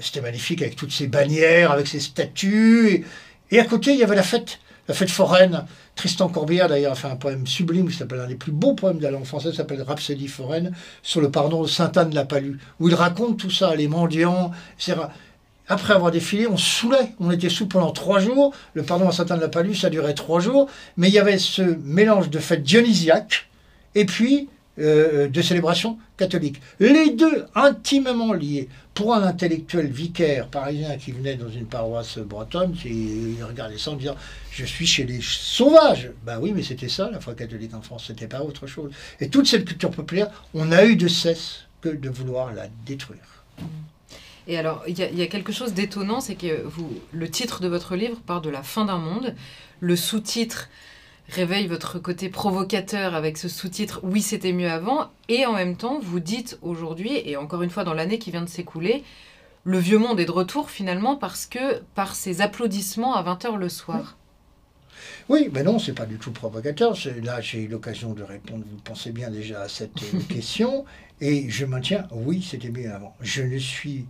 [0.00, 3.04] C'était magnifique avec toutes ces bannières, avec ces statues.
[3.50, 5.64] Et à côté, il y avait la fête, la fête foraine.
[5.94, 8.98] Tristan Corbière, d'ailleurs, a fait un poème sublime qui s'appelle un des plus beaux poèmes
[8.98, 13.38] de la langue française, s'appelle Rhapsodie foraine, sur le pardon de Sainte-Anne-la-Palue, où il raconte
[13.38, 14.96] tout ça, les mendiants, etc.
[15.66, 17.14] Après avoir défilé, on saoulait.
[17.20, 18.52] On était sous pendant trois jours.
[18.74, 20.68] Le pardon à Sainte-Anne-la-Palue, ça durait trois jours.
[20.98, 23.48] Mais il y avait ce mélange de fête dionysiaque
[23.94, 26.60] et puis euh, de célébration catholique.
[26.80, 28.68] Les deux intimement liés.
[28.92, 33.96] Pour un intellectuel vicaire parisien qui venait dans une paroisse bretonne, il regardait ça en
[33.96, 34.16] disant
[34.50, 36.10] Je suis chez les sauvages.
[36.24, 38.90] Ben oui, mais c'était ça la foi catholique en France, c'était pas autre chose.
[39.20, 43.44] Et toute cette culture populaire, on a eu de cesse que de vouloir la détruire.
[44.46, 46.64] Et alors, il y, a quelque chose d'étonnant, c'est que
[47.12, 49.34] le titre de votre livre part de la fin d'un monde.
[49.80, 50.68] Le sous-titre
[51.28, 55.10] réveille votre côté provocateur avec ce sous-titre Oui, c'était mieux avant.
[55.28, 58.42] Et en même temps, vous dites aujourd'hui, et encore une fois dans l'année qui vient
[58.42, 59.02] de s'écouler,
[59.64, 63.68] le vieux monde est de retour finalement parce que par ces applaudissements à 20h le
[63.68, 64.16] soir.
[65.28, 66.94] Oui, mais non, c'est pas du tout provocateur.
[67.22, 70.84] Là, j'ai eu l'occasion de répondre, vous pensez bien déjà à cette euh, question.
[71.20, 73.14] Et je maintiens, oui, c'était mieux avant.
[73.20, 74.06] Je ne suis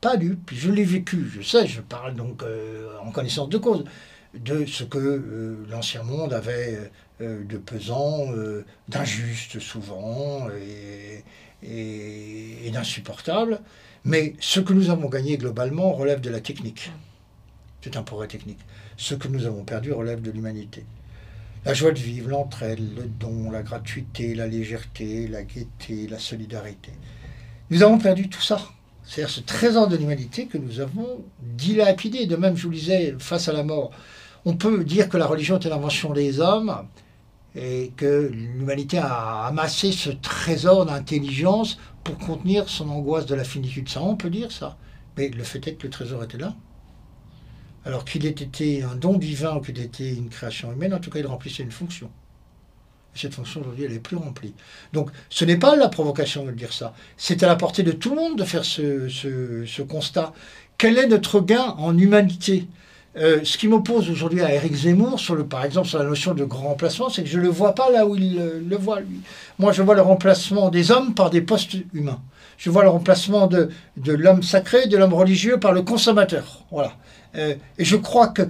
[0.00, 3.84] pas dupe, je l'ai vécu, je sais, je parle donc euh, en connaissance de cause
[4.34, 6.90] de ce que euh, l'ancien monde avait
[7.20, 11.24] euh, de pesant, euh, d'injuste souvent et,
[11.62, 13.60] et, d'insupportable.
[14.04, 16.90] Mais ce que nous avons gagné globalement relève de la technique.
[17.82, 18.60] C'est un progrès technique.
[18.96, 20.84] Ce que nous avons perdu relève de l'humanité.
[21.64, 26.92] La joie de vivre, l'entraide, le don, la gratuité, la légèreté, la gaieté, la solidarité.
[27.70, 28.60] Nous avons perdu tout ça.
[29.04, 32.26] C'est-à-dire ce trésor de l'humanité que nous avons dilapidé.
[32.26, 33.90] De même, je vous disais, face à la mort,
[34.44, 36.86] on peut dire que la religion est l'invention des hommes
[37.54, 43.88] et que l'humanité a amassé ce trésor d'intelligence pour contenir son angoisse de la finitude.
[43.88, 44.76] Ça, on peut dire ça.
[45.16, 46.54] Mais le fait est que le trésor était là.
[47.84, 51.00] Alors qu'il ait été un don divin ou qu'il ait été une création humaine, en
[51.00, 52.10] tout cas, il remplissait une fonction.
[53.14, 54.54] Cette fonction, aujourd'hui, elle n'est plus remplie.
[54.92, 56.94] Donc, ce n'est pas la provocation de dire ça.
[57.16, 60.32] C'est à la portée de tout le monde de faire ce constat.
[60.78, 62.68] Quel est notre gain en humanité?
[63.16, 66.32] Euh, ce qui m'oppose aujourd'hui à Eric Zemmour, sur le, par exemple sur la notion
[66.32, 69.00] de grand remplacement, c'est que je ne le vois pas là où il le, voit,
[69.00, 69.20] lui.
[69.58, 72.20] Moi, je vois le remplacement des hommes par des postes humains.
[72.56, 76.64] Je vois le remplacement de, de l'homme sacré, de l'homme religieux par le consommateur.
[76.70, 76.92] Voilà.
[77.34, 78.42] Euh, et je crois que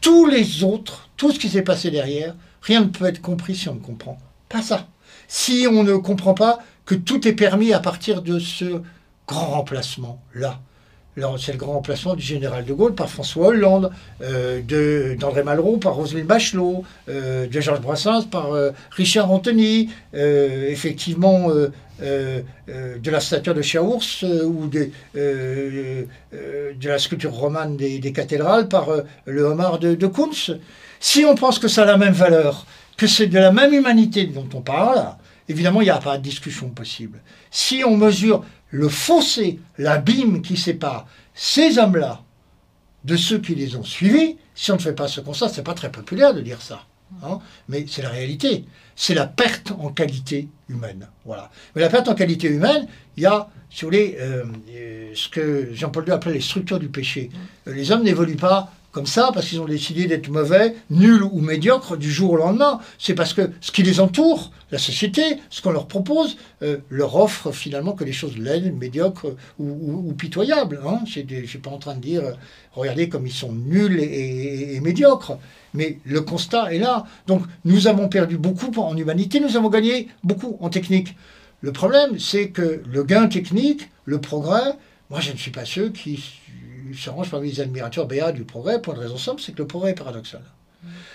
[0.00, 3.68] tous les autres, tout ce qui s'est passé derrière, rien ne peut être compris si
[3.68, 4.88] on ne comprend pas ça.
[5.28, 8.80] Si on ne comprend pas que tout est permis à partir de ce
[9.28, 10.58] grand remplacement-là
[11.38, 13.90] c'est le grand remplacement du général de Gaulle par François Hollande,
[14.22, 21.48] euh, d'André Malraux par Roselyne Bachelot, euh, de Georges Brassens par euh, Richard Anthony, effectivement
[22.00, 24.90] de la statue de Chaours ou de,
[26.82, 28.88] la sculpture romane des, cathédrales par
[29.24, 30.58] le homard de, de Kunz.
[31.00, 32.66] Si on pense que ça a la même valeur,
[32.96, 35.14] que c'est de la même humanité dont on parle,
[35.48, 37.20] évidemment, il n'y a pas de discussion possible.
[37.50, 42.22] Si on mesure le fossé, l'abîme qui sépare ces hommes-là
[43.04, 45.74] de ceux qui les ont suivis, si on ne fait pas ce constat, c'est pas
[45.74, 46.84] très populaire de dire ça,
[47.22, 48.64] hein, mais c'est la réalité.
[48.96, 51.06] C'est la perte en qualité humaine.
[51.24, 51.50] Voilà.
[51.74, 55.68] Mais la perte en qualité humaine, il y a, si vous euh, euh, ce que
[55.72, 57.30] Jean-Paul II appelait les structures du péché.
[57.66, 61.96] Les hommes n'évoluent pas comme ça parce qu'ils ont décidé d'être mauvais, nuls ou médiocres
[61.96, 62.80] du jour au lendemain.
[62.98, 67.14] C'est parce que ce qui les entoure, la société, ce qu'on leur propose, euh, leur
[67.14, 70.80] offre finalement que les choses laides, médiocres ou, pitoyables.
[70.84, 70.98] Hein.
[71.06, 72.32] Je ne suis pas en train de dire, euh,
[72.72, 75.38] regardez comme ils sont nuls et, médiocres.
[75.74, 77.06] Mais le constat est là.
[77.28, 81.14] Donc nous avons perdu beaucoup en humanité, nous avons gagné beaucoup en technique.
[81.60, 84.74] Le problème, c'est que le gain technique, le progrès,
[85.08, 86.37] moi je ne suis pas ceux qui
[86.94, 89.66] se range parmi les admirateurs béats du progrès, pour une raison simple, c'est que le
[89.66, 90.42] progrès est paradoxal.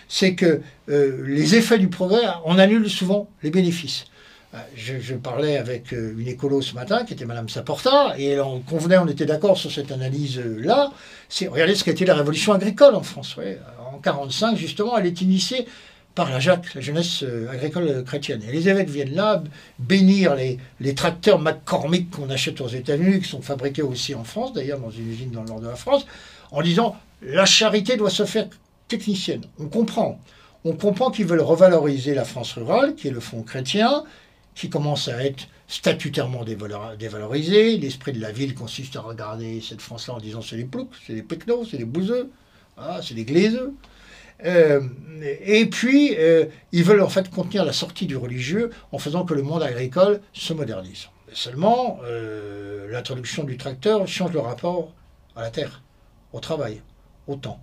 [0.08, 4.06] C'est que euh, les effets du progrès, on annule souvent les bénéfices.
[4.54, 8.60] Euh, je, parlais avec euh, une écolo ce matin, qui était Madame Saporta, et on
[8.60, 10.92] convenait, on était d'accord sur cette analyse-là.
[11.50, 13.36] Regardez ce qu'a été la révolution agricole en France.
[13.38, 15.66] En 1945, justement, elle est initiée
[16.16, 18.42] par la Jacques, la jeunesse euh, agricole chrétienne.
[18.48, 19.44] Et les évêques viennent là
[19.80, 24.54] bénir les, les tracteurs McCormick qu'on achète aux États-Unis, qui sont fabriqués aussi en France,
[24.54, 26.06] d'ailleurs dans une usine dans le nord de la France,
[26.52, 28.48] en disant la charité doit se faire
[28.88, 29.42] technicienne.
[29.60, 30.20] On comprend.
[30.66, 34.04] On comprend qu'ils veulent revaloriser la France rurale, qui est le fonds chrétien,
[34.56, 37.78] qui commence à être statutairement dévalorisé.
[37.78, 41.14] L'esprit de la ville consiste à regarder cette France-là en disant c'est des ploucs, c'est
[41.16, 42.30] des pecnos, c'est des bouseux,
[42.78, 43.74] ah, c'est des glaiseux.
[44.46, 44.82] Euh,
[45.46, 49.34] et puis, euh, ils veulent en fait contenir la sortie du religieux en faisant que
[49.34, 51.10] le monde agricole se modernise.
[51.32, 54.92] Seulement, euh, l'introduction du tracteur change le rapport
[55.36, 55.82] à la terre,
[56.32, 56.82] au travail,
[57.28, 57.60] au temps.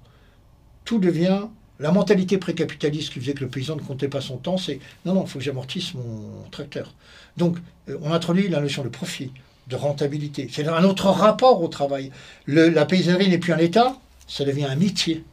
[0.85, 1.43] Tout devient
[1.79, 5.15] la mentalité précapitaliste qui faisait que le paysan ne comptait pas son temps, c'est non,
[5.15, 6.93] non, il faut que j'amortisse mon tracteur.
[7.37, 7.57] Donc,
[8.03, 9.33] on introduit la notion de profit,
[9.69, 10.49] de rentabilité.
[10.53, 12.11] C'est un autre rapport au travail.
[12.47, 15.25] la paysannerie n'est plus un État, ça devient un métier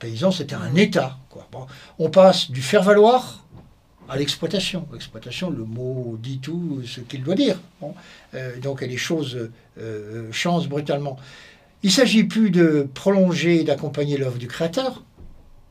[0.00, 1.18] paysan, c'était un État.
[1.98, 3.44] On passe du faire-valoir
[4.08, 4.88] à l'exploitation.
[4.92, 7.60] L'exploitation, le mot dit tout ce qu'il doit dire.
[8.34, 11.16] Euh, donc les choses euh, changent brutalement.
[11.82, 15.02] Il ne s'agit plus de prolonger et d'accompagner l'œuvre du créateur,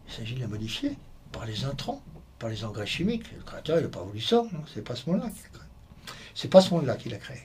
[0.08, 0.98] il s'agit de la modifier
[1.32, 2.02] par les intrants,
[2.40, 3.26] par les engrais chimiques.
[3.38, 6.16] Le créateur, il n'a pas voulu ça, c'est pas ce monde-là qu'il a créé.
[6.34, 7.42] C'est pas ce monde-là qu'il a créé.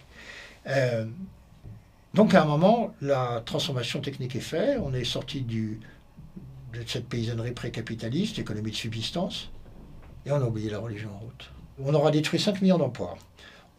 [0.69, 1.05] Euh,
[2.15, 5.81] donc à un moment, la transformation technique est faite, on est sorti du,
[6.83, 9.51] de cette paysannerie précapitaliste, économie de subsistance,
[10.27, 11.51] et on a oublié la religion en route.
[11.83, 13.17] On aura détruit 5 millions d'emplois.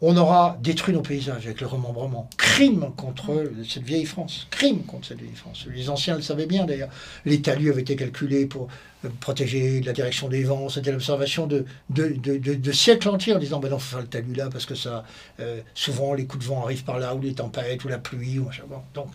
[0.02, 2.28] On aura détruit nos paysages avec le remembrement.
[2.36, 4.46] Crime contre cette vieille France.
[4.50, 5.66] Crime contre cette vieille France.
[5.72, 6.90] Les anciens le savaient bien d'ailleurs.
[7.24, 8.68] Les talus avaient été calculés pour
[9.06, 10.68] euh, protéger la direction des vents.
[10.68, 14.50] C'était l'observation de, de, siècles entiers en disant ben non, faut faire le talus là
[14.50, 15.04] parce que ça,
[15.40, 18.38] euh, souvent les coups de vent arrivent par là, ou les tempêtes, ou la pluie.
[18.38, 18.50] Ou
[18.92, 19.06] Donc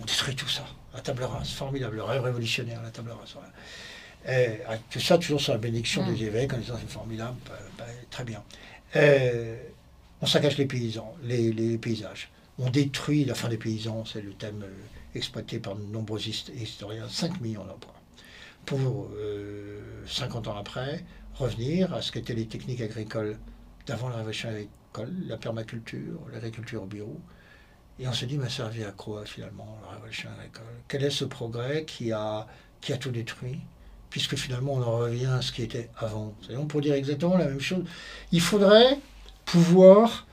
[0.00, 0.64] on détruit tout ça.
[0.96, 3.36] La table rase, formidable, rêve révolutionnaire, la table rase.
[4.28, 4.56] Euh,
[4.90, 6.26] tout ça toujours sur la bénédiction des mm.
[6.26, 8.42] évêques en disant c'est formidable, bah, bah, très bien.
[8.96, 9.56] Euh,
[10.22, 12.30] on saccage les paysans, les, paysages.
[12.58, 14.72] On détruit la fin des paysans, c'est le thème euh,
[15.14, 17.92] exploité par de nombreux historiens, 5 millions d'emplois.
[18.64, 19.08] Pour
[20.08, 21.04] 50 ans après,
[21.34, 23.38] revenir à ce qu'étaient les techniques agricoles
[23.86, 27.20] d'avant la révolution agricole, la permaculture, l'agriculture au bureau,
[27.98, 30.66] et on se dit, mais ça revient à quoi finalement, la révolution agricole?
[30.88, 32.46] Quel est ce progrès qui a,
[32.80, 33.58] qui a tout détruit
[34.10, 36.34] Puisque finalement on en revient à ce qui était avant?
[36.56, 37.84] on pourrait dire exactement la même chose.
[38.32, 38.98] Il faudrait
[39.44, 40.26] pouvoir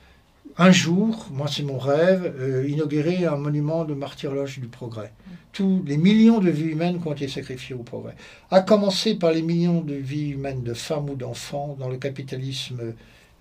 [0.56, 5.12] un jour, moi c'est mon rêve, euh, inaugurer un monument de martyrologe du progrès.
[5.52, 8.14] Tous les millions de vies humaines qui ont été sacrifiées au progrès.
[8.50, 12.94] À commencer par les millions de vies humaines de femmes ou d'enfants dans le capitalisme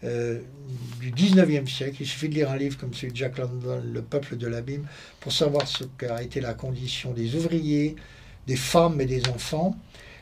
[0.03, 0.39] euh,
[0.99, 1.97] du 19e siècle.
[2.01, 4.85] Il suffit de lire un livre comme celui de Jack London, Le peuple de l'abîme,
[5.19, 7.95] pour savoir ce qu'a été la condition des ouvriers,
[8.47, 9.75] des femmes et des enfants.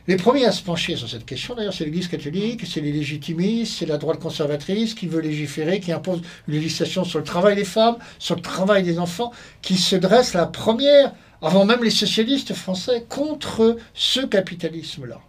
[0.08, 3.74] Les premiers à se pencher sur cette question, d'ailleurs, c'est l'Église catholique, c'est les légitimistes,
[3.78, 7.64] c'est la droite conservatrice qui veut légiférer, qui impose une législation sur le travail des
[7.64, 9.30] femmes, sur le travail des enfants,
[9.62, 15.20] qui se dresse la première, avant même les socialistes français, contre ce capitalisme-là.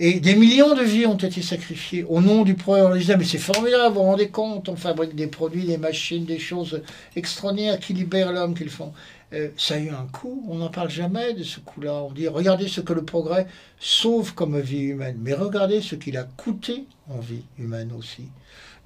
[0.00, 2.82] Et des millions de vies ont été sacrifiées au nom du progrès.
[2.82, 6.24] On disait, mais c'est formidable, vous vous rendez compte, on fabrique des produits, des machines,
[6.24, 6.82] des choses
[7.16, 8.92] extraordinaires qui libèrent l'homme, qu'ils font.
[9.34, 11.94] Euh, ça a eu un coût, on n'en parle jamais de ce coût-là.
[12.04, 13.46] On dit, regardez ce que le progrès
[13.80, 18.28] sauve comme vie humaine, mais regardez ce qu'il a coûté en vie humaine aussi.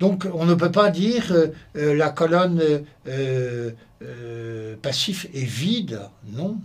[0.01, 2.61] Donc on ne peut pas dire euh, euh, la colonne
[4.81, 6.01] passif est vide,
[6.33, 6.57] non,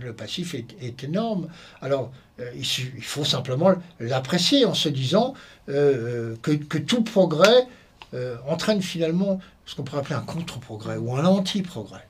[0.00, 1.48] le passif est, énorme.
[1.80, 2.12] Alors
[2.54, 5.34] il, faut simplement l'apprécier en se disant
[5.66, 7.66] que, que, tout progrès
[8.46, 12.06] entraîne finalement ce qu'on pourrait appeler un contre-progrès ou un anti-progrès.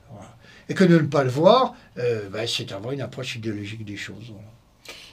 [0.69, 4.31] Et que ne pas le voir, euh, bah, c'est avoir une approche idéologique des choses.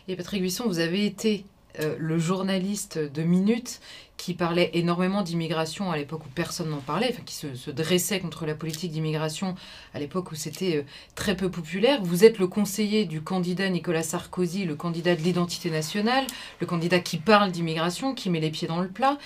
[0.07, 1.44] Et Patrick Buisson, vous avez été
[1.80, 3.80] euh, le journaliste de Minute
[4.16, 8.54] qui parlait énormément d'immigration à l'époque où personne n'en parlait, qui se, dressait contre la
[8.54, 9.54] politique d'immigration
[9.92, 10.82] à l'époque où c'était euh,
[11.14, 12.00] très peu populaire.
[12.02, 16.26] Vous êtes le conseiller du candidat Nicolas Sarkozy, le candidat de l'identité nationale,
[16.60, 19.18] le candidat qui parle d'immigration, qui met les pieds dans le plat.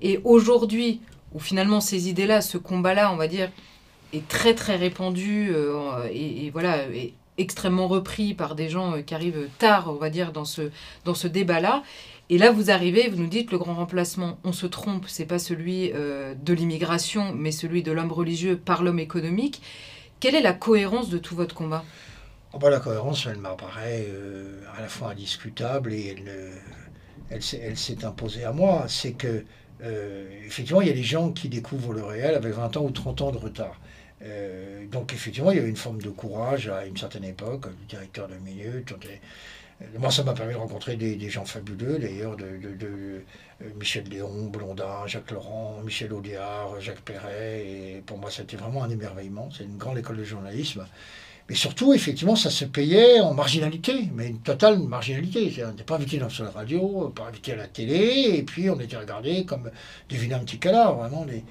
[0.00, 1.00] Et aujourd'hui,
[1.34, 3.50] où finalement ces idées-là, ce combat-là, on va dire,
[4.12, 6.84] est très très répandu euh, et, voilà
[7.38, 10.70] extrêmement repris par des gens euh, qui arrivent tard, on va dire, dans ce,
[11.04, 11.82] dans ce débat-là.
[12.28, 15.38] Et là, vous arrivez, vous nous dites le grand remplacement, on se trompe, c'est pas
[15.38, 19.62] celui euh, de l'immigration, mais celui de l'homme religieux par l'homme économique.
[20.18, 21.84] Quelle est la cohérence de tout votre combat?
[22.52, 24.06] Oh bah, La cohérence, elle m'apparaît
[24.76, 26.16] à la fois indiscutable et
[27.30, 28.86] elle, elle s'est imposée à moi.
[28.88, 29.44] C'est que,
[30.46, 33.20] effectivement, il y a des gens qui découvrent le réel avec 20 ans ou 30
[33.20, 33.78] ans de retard.
[34.22, 37.86] Euh, donc effectivement, il y avait une forme de courage à une certaine époque, le
[37.88, 38.92] directeur de minute.
[38.92, 43.20] Euh, moi, ça m'a permis de rencontrer des, gens fabuleux, d'ailleurs, de, euh,
[43.78, 47.64] Michel Léon, Blondin, Jacques Laurent, Michel Audiard, Jacques Perret.
[47.66, 49.50] Et pour moi, c'était vraiment un émerveillement.
[49.56, 50.86] C'est une grande école de journalisme.
[51.48, 55.62] Mais surtout, effectivement, ça se payait en marginalité, mais une totale marginalité.
[55.64, 58.80] On n'était pas invité dans la radio, pas invité à la télé, et puis on
[58.80, 59.70] était regardé comme
[60.08, 61.44] des vilains petits canards, vraiment des,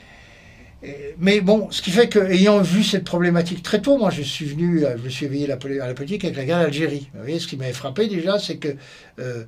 [1.18, 4.46] mais bon, ce qui fait que, ayant vu cette problématique très tôt, moi je suis
[4.46, 7.10] venu, euh, je me suis éveillé à la politique avec la guerre d'Algérie.
[7.14, 8.76] Vous voyez, ce qui m'avait frappé déjà, c'est que
[9.20, 9.44] euh,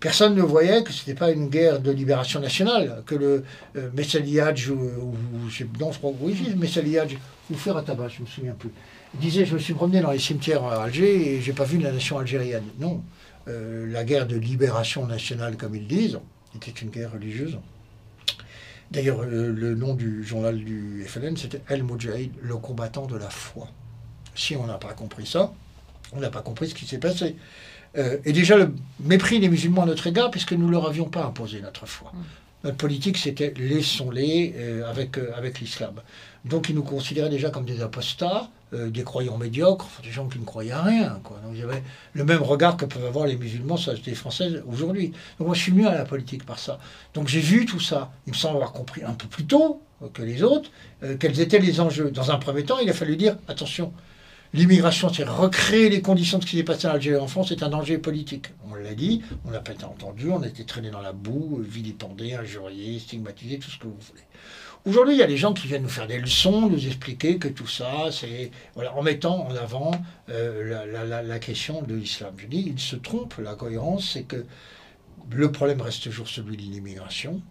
[0.00, 3.44] personne ne voyait que ce n'était pas une guerre de libération nationale, que le
[3.76, 5.48] euh, ou, ou,
[5.78, 8.70] non, je ou je ne me souviens plus,
[9.14, 11.92] disait Je me suis promené dans les cimetières à Alger et j'ai pas vu la
[11.92, 12.64] nation algérienne.
[12.78, 13.02] Non,
[13.46, 16.20] la guerre de libération nationale, comme ils disent,
[16.54, 17.58] était une guerre religieuse.
[18.90, 23.68] D'ailleurs, le, nom du journal du FLN, c'était El Mujahid, le combattant de la foi.
[24.34, 25.52] Si on n'a pas compris ça,
[26.12, 27.36] on n'a pas compris ce qui s'est passé.
[27.96, 31.08] Euh, et déjà, le mépris des musulmans à notre égard, puisque nous ne leur avions
[31.08, 32.12] pas imposé notre foi.
[32.12, 32.18] Mm.
[32.64, 35.94] Notre politique, c'était laissons-les euh, avec, euh, avec l'islam.
[36.44, 40.44] Donc ils nous considéraient déjà comme des apostats, des croyants médiocres, des gens qui ne
[40.44, 41.20] croyaient à rien.
[41.24, 41.38] Quoi.
[41.44, 45.12] Donc avait le même regard que peuvent avoir les musulmans sur la société française aujourd'hui.
[45.38, 46.78] Donc moi je suis venu à la politique par ça.
[47.14, 48.12] Donc j'ai vu tout ça.
[48.26, 49.82] Il me semble avoir compris un peu plus tôt
[50.14, 50.70] que les autres
[51.18, 52.10] quels étaient les enjeux.
[52.10, 53.92] Dans un premier temps, il a fallu dire attention,
[54.52, 57.62] L'immigration, c'est recréer les conditions de ce qui s'est passé en Algérie en France, c'est
[57.62, 58.46] un danger politique.
[58.68, 61.60] On l'a dit, on n'a pas été entendu, on a été traîné dans la boue,
[61.62, 64.24] vilipendé, injurié, stigmatisé, tout ce que vous voulez.
[64.86, 67.48] Aujourd'hui, il y a des gens qui viennent nous faire des leçons, nous expliquer que
[67.48, 68.50] tout ça, c'est.
[68.74, 69.90] Voilà, en mettant en avant
[70.30, 72.34] euh, la, question de l'islam.
[72.38, 74.46] Je dis, il se trompe, la cohérence, c'est que
[75.30, 77.42] le problème reste toujours celui de l'immigration,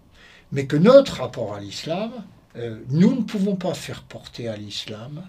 [0.52, 2.12] mais que notre rapport à l'islam,
[2.56, 5.24] euh, nous ne pouvons pas faire porter à l'islam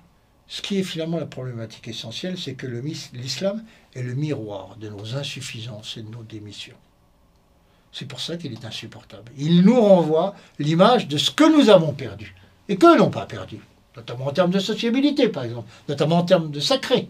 [0.51, 5.15] ce qui est finalement la problématique essentielle, c'est que l'islam est le miroir de nos
[5.15, 6.77] insuffisances et de nos démissions.
[7.93, 9.33] C'est pour ça qu'il est insupportable.
[9.37, 12.35] Il nous renvoie l'image de ce que nous avons perdu
[12.69, 13.59] et que n'ont pas perdu,
[13.97, 17.09] notamment en termes de sociabilité, par exemple, notamment en termes de sacré.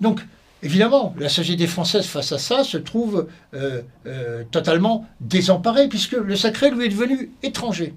[0.00, 0.20] Donc,
[0.62, 6.36] évidemment, la société française face à ça se trouve euh, euh, totalement désemparée, puisque le
[6.36, 7.94] sacré lui est devenu étranger.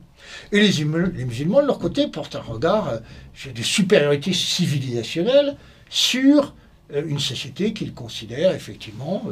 [0.51, 5.55] Et les, musulmans, de leur côté, portent un regard euh, de supériorité civilisationnelle
[5.89, 6.53] sur
[6.91, 9.23] une société qu'ils considèrent effectivement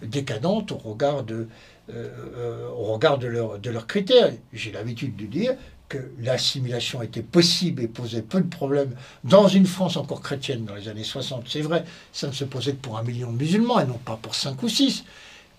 [0.00, 1.46] décadente au regard de,
[1.88, 3.28] au regard de,
[3.58, 4.32] de leurs critères.
[4.52, 5.54] J'ai l'habitude de dire
[5.88, 10.74] que l'assimilation était possible et posait peu de problèmes dans une France encore chrétienne dans
[10.74, 11.44] les années 60.
[11.48, 14.18] C'est vrai, ça ne se posait que pour un million de musulmans et non pas
[14.20, 15.04] pour cinq ou six,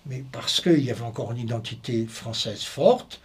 [0.06, 3.20] mais parce qu'il y avait encore une identité française forte,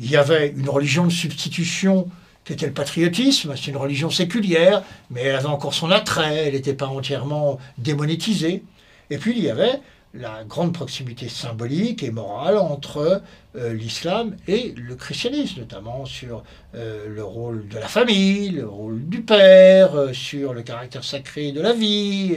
[0.00, 2.08] il y avait une religion de substitution
[2.44, 6.54] qui était le patriotisme, c'est une religion séculière, mais elle avait encore son attrait, elle
[6.54, 8.62] n'était pas entièrement démonétisée.
[9.10, 9.80] Et puis il y avait
[10.14, 13.22] la grande proximité symbolique et morale entre
[13.56, 16.42] euh, l'islam et le christianisme, notamment sur
[16.74, 21.52] euh, le rôle de la famille, le rôle du père, euh, sur le caractère sacré
[21.52, 22.36] de la vie.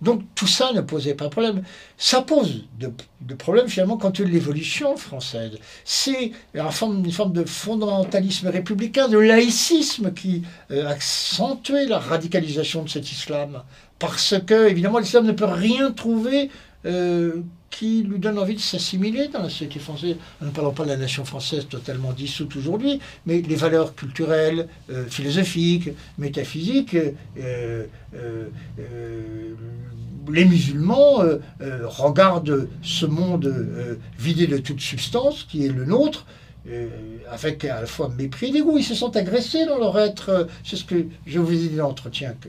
[0.00, 1.62] donc tout ça ne posait pas de problème.
[1.98, 5.58] Ça pose de, de problèmes finalement quant à l'évolution française.
[5.84, 12.88] C'est une forme, une forme de fondamentalisme républicain, de laïcisme qui accentuait la radicalisation de
[12.88, 13.62] cet islam
[14.00, 16.50] parce que, évidemment, l'islam ne peut rien trouver
[16.86, 20.16] euh, qui lui donne envie de s'assimiler dans la société française.
[20.40, 24.66] Nous ne parlons pas de la nation française totalement dissoute aujourd'hui, mais les valeurs culturelles,
[24.90, 26.96] euh, philosophiques, métaphysiques,
[27.38, 27.84] euh,
[30.32, 31.22] les musulmans
[31.84, 33.52] regardent ce monde
[34.18, 36.26] vidé de toute substance, qui est le nôtre,
[37.30, 38.78] avec à la fois mépris et dégoût.
[38.78, 40.46] Ils se sont agressés dans leur être.
[40.62, 42.48] C'est ce que je vous ai dit dans l'entretien que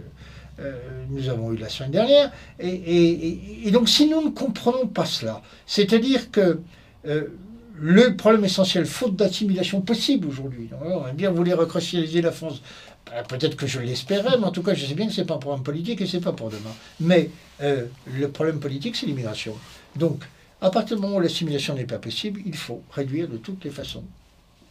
[1.09, 2.31] nous avons eu la semaine dernière.
[2.59, 6.59] Et, donc si nous ne comprenons pas cela, c'est-à-dire que
[7.07, 7.27] euh,
[7.75, 12.61] le problème essentiel, faute d'assimilation possible aujourd'hui, on va bien vouloir recrossialiser la France,
[13.07, 15.27] bah, peut-être que je l'espérais, mais en tout cas je sais bien que ce n'est
[15.27, 16.73] pas un problème politique et ce n'est pas pour demain.
[16.99, 17.29] Mais
[17.61, 19.55] euh, le problème politique, c'est l'immigration.
[19.95, 20.23] Donc,
[20.61, 23.71] à partir du moment où l'assimilation n'est pas possible, il faut réduire de toutes les
[23.71, 24.03] façons,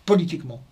[0.07, 0.63] politiquement,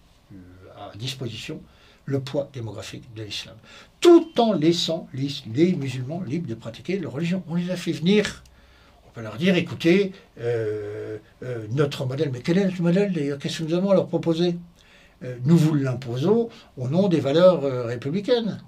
[0.79, 1.61] à disposition,
[2.09, 3.55] le poids démographique de l'islam,
[4.01, 7.43] tout en laissant les, musulmans libres de pratiquer leur religion.
[7.49, 8.43] On les a fait venir.
[9.07, 13.39] On peut leur dire, écoutez, euh, euh, notre modèle, mais quel est notre modèle d'ailleurs
[13.39, 14.57] Qu'est-ce que nous avons à leur proposer?
[15.23, 18.61] Euh, Nous vous l'imposons au nom des valeurs républicaines.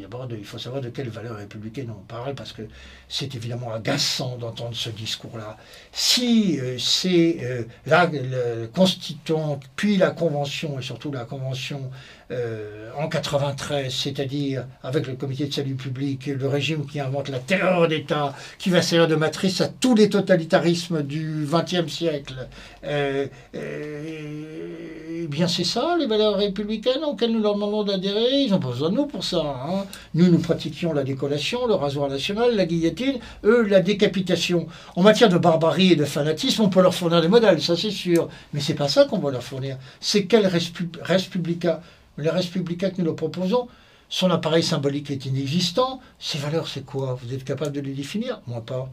[0.00, 2.62] D'abord, il faut savoir de quelles valeurs républicaines on parle, parce que
[3.08, 5.56] c'est évidemment agaçant d'entendre ce discours-là.
[5.92, 11.90] Si c'est là, le constituant, puis la Convention, et surtout la Convention
[12.30, 17.38] euh, en 93, c'est-à-dire avec le comité de salut public, le régime qui invente la
[17.38, 22.46] terreur d'État, qui va servir de matrice à tous les totalitarismes du XXe siècle.
[22.84, 28.42] Euh, euh, eh bien, c'est ça, les valeurs républicaines auxquelles nous leur demandons d'adhérer.
[28.42, 29.40] Ils pas besoin de nous pour ça.
[29.40, 29.84] Hein.
[30.14, 34.66] Nous, nous pratiquions la décollation, le rasoir national, la guillotine, eux, la décapitation.
[34.96, 37.90] En matière de barbarie et de fanatisme, on peut leur fournir des modèles, ça c'est
[37.90, 38.28] sûr.
[38.52, 39.76] Mais c'est pas ça qu'on va leur fournir.
[40.00, 41.80] C'est quel républicain
[42.18, 43.68] les républicains que nous leur proposons,
[44.08, 46.00] son appareil symbolique est inexistant.
[46.18, 47.18] Ces valeurs, c'est quoi?
[47.22, 48.40] Vous êtes capable de les définir?
[48.46, 48.90] Moi pas.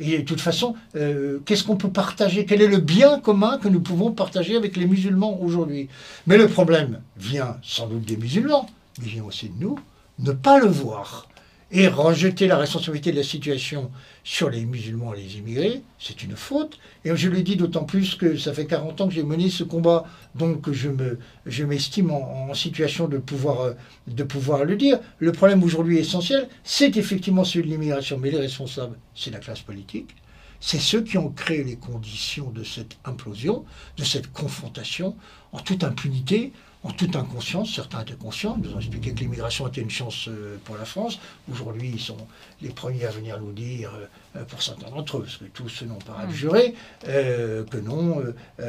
[0.00, 2.46] Et de toute façon, euh, qu'est-ce qu'on peut partager?
[2.46, 5.88] Quel est le bien commun que nous pouvons partager avec les musulmans aujourd'hui?
[6.26, 8.66] Mais le problème vient sans doute des musulmans,
[8.98, 9.78] mais vient aussi de nous,
[10.18, 11.28] ne pas le voir
[11.72, 13.90] et rejeter la responsabilité de la situation
[14.24, 16.78] sur les musulmans et les immigrés, c'est une faute.
[17.04, 19.62] Et je le dis d'autant plus que ça fait 40 ans que j'ai mené ce
[19.62, 20.04] combat,
[20.34, 23.72] donc je, me, je m'estime en, situation de pouvoir, euh,
[24.08, 24.98] de pouvoir le dire.
[25.18, 29.60] Le problème aujourd'hui essentiel, c'est effectivement celui de l'immigration, mais les responsables, c'est la classe
[29.60, 30.16] politique.
[30.58, 33.64] C'est ceux qui ont créé les conditions de cette implosion,
[33.96, 35.16] de cette confrontation,
[35.52, 36.52] en toute impunité,
[36.82, 40.56] en toute inconscience, certains étaient conscients, nous ont expliqué que l'immigration était une chance euh,
[40.64, 41.20] pour la France.
[41.52, 42.16] Aujourd'hui, ils sont
[42.62, 43.90] les premiers à venir nous dire,
[44.34, 46.74] euh, pour certains d'entre eux, parce que tous n'ont pas abjuré,
[47.06, 48.22] euh, que non,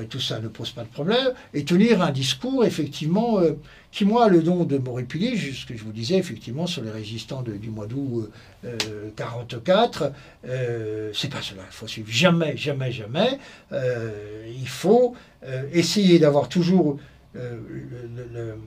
[0.09, 3.39] tout ça ne pose pas de problème, et tenir un discours, effectivement,
[3.91, 7.43] qui, moi, le don de répudier, ce que je vous disais, effectivement, sur les résistants
[7.43, 8.31] du mois d'août
[9.15, 10.11] 44,
[11.13, 12.09] c'est pas cela, il faut suivre.
[12.09, 13.39] Jamais, jamais, jamais,
[13.71, 15.15] il faut
[15.73, 16.99] essayer d'avoir toujours
[17.37, 17.57] euh,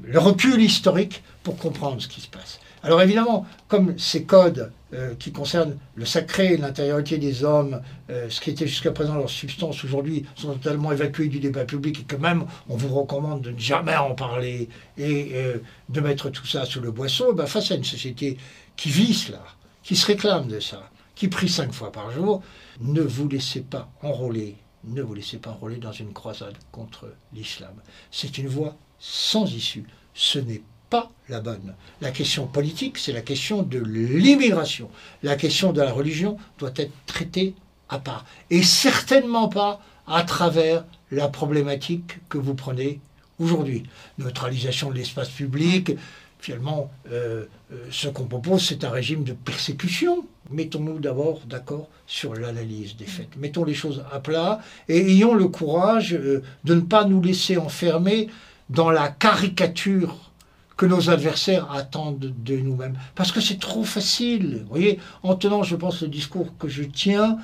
[0.07, 2.61] le, recul historique pour comprendre ce qui se passe.
[2.83, 8.41] Alors évidemment, comme ces codes euh, qui concernent le sacré, l'intériorité des hommes, euh, ce
[8.41, 12.17] qui était jusqu'à présent leur substance aujourd'hui, sont totalement évacués du débat public et que
[12.17, 15.33] même on vous recommande de ne jamais en parler et
[15.91, 18.39] de mettre tout ça sous le boisseau, ben, face à une société
[18.77, 19.43] qui vit cela,
[19.83, 22.43] qui se réclame de ça, qui prie cinq fois par jour,
[22.81, 24.57] ne vous laissez pas enrôler
[24.87, 27.75] ne vous laissez pas enrôler dans une croisade contre l'islam.
[28.11, 29.85] C'est une voie sans issue.
[30.15, 31.75] Ce n'est pas la bonne.
[32.01, 34.91] La question politique, c'est la question de l'immigration.
[35.23, 37.55] La question de la religion doit être traitée
[37.89, 38.25] à part.
[38.51, 43.01] Et certainement pas à travers la problématique que vous prenez
[43.39, 43.85] aujourd'hui.
[44.19, 45.93] Neutralisation de l'espace public,
[46.45, 50.27] finalement, euh, euh, ce qu'on propose, c'est un régime de persécution.
[50.51, 53.31] Mettons-nous d'abord d'accord sur l'analyse des faits.
[53.39, 57.57] Mettons les choses à plat et ayons le courage euh, de ne pas nous laisser
[57.57, 58.29] enfermer
[58.69, 60.33] dans la caricature
[60.77, 62.99] que nos adversaires attendent de nous-mêmes.
[63.15, 64.61] Parce que c'est trop facile.
[64.63, 67.39] Vous voyez, en tenant, je pense, le discours que je tiens,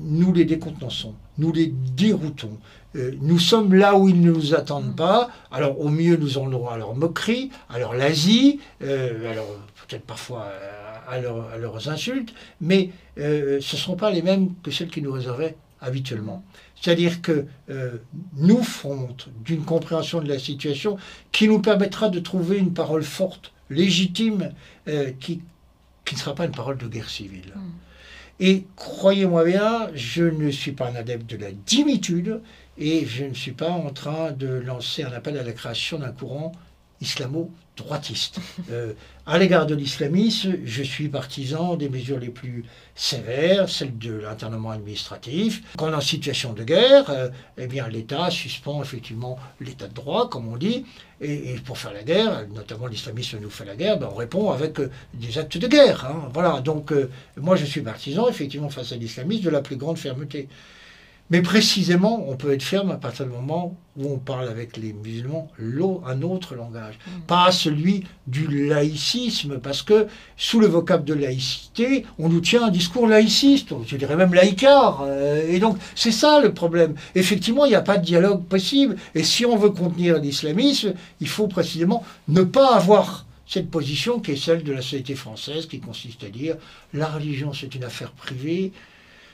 [0.00, 2.58] nous les décontenançons, nous les déroutons,
[2.96, 5.28] euh, nous sommes là où ils ne nous attendent pas.
[5.50, 9.46] Alors au mieux, nous en aurons à leur moquerie, à leur lasie, euh, alors
[9.86, 14.88] peut-être parfois euh, à, leurs insultes, mais ce ne seront pas les mêmes que celles
[14.88, 16.42] qui nous réservaient habituellement.
[16.80, 17.46] C'est-à-dire que
[18.36, 19.08] nous ferons
[19.44, 20.96] d'une compréhension de la situation
[21.32, 24.52] qui nous permettra de trouver une parole forte, légitime,
[25.18, 25.42] qui,
[26.04, 27.52] qui ne sera pas une parole de guerre civile.
[27.54, 27.60] Mm.
[28.40, 32.40] Et croyez-moi bien, je ne suis pas un adepte de la dimitude,
[32.78, 36.12] et je ne suis pas en train de lancer un appel à la création d'un
[36.12, 36.52] courant
[37.78, 38.40] islamo-droitiste.
[38.70, 38.92] Euh,
[39.24, 42.64] à l'égard de l'islamisme, je suis partisan des mesures les plus
[42.94, 45.62] sévères, celles de l'internement administratif.
[45.78, 49.94] Quand on est en situation de guerre, euh, eh bien l'État suspend effectivement l'état de
[49.94, 50.84] droit, comme on dit,
[51.22, 54.80] et, pour faire la guerre, notamment l'islamisme nous fait la guerre, ben on répond avec
[54.80, 56.04] euh, des actes de guerre.
[56.04, 56.28] Hein.
[56.34, 56.92] Voilà, donc
[57.36, 60.48] moi je suis partisan effectivement face à l'islamisme de la plus grande fermeté.
[61.30, 64.92] Mais précisément, on peut être ferme à partir du moment où on parle avec les
[64.92, 65.48] musulmans
[66.06, 67.20] un autre langage, mm.
[67.26, 70.06] pas celui du laïcisme, parce que
[70.36, 75.02] sous le vocable de laïcité, on nous tient un discours laïciste, je dirais même laïcard.
[75.02, 76.94] Euh, et donc, c'est ça le problème.
[77.14, 78.96] Effectivement, il n'y a pas de dialogue possible.
[79.14, 84.32] Et si on veut contenir l'islamisme, il faut précisément ne pas avoir cette position qui
[84.32, 86.56] est celle de la société française, qui consiste à dire
[86.92, 88.72] la religion c'est une affaire privée,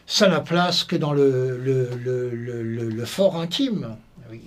[0.07, 3.97] ça n'a place que dans le, fort intime.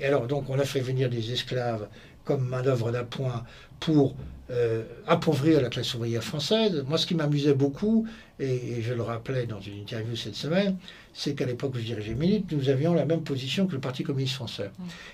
[0.03, 1.88] Alors donc on a fait venir des esclaves
[2.26, 3.43] comme main-d'œuvre d'appoint
[3.80, 4.15] pour
[4.49, 6.84] euh, appauvrir la classe ouvrière française.
[6.88, 8.07] Moi, ce qui m'amusait beaucoup,
[8.39, 10.78] et, je le rappelais dans une interview cette semaine,
[11.13, 14.03] c'est qu'à l'époque où je dirigeais Minute, nous avions la même position que le Parti
[14.03, 14.71] communiste français.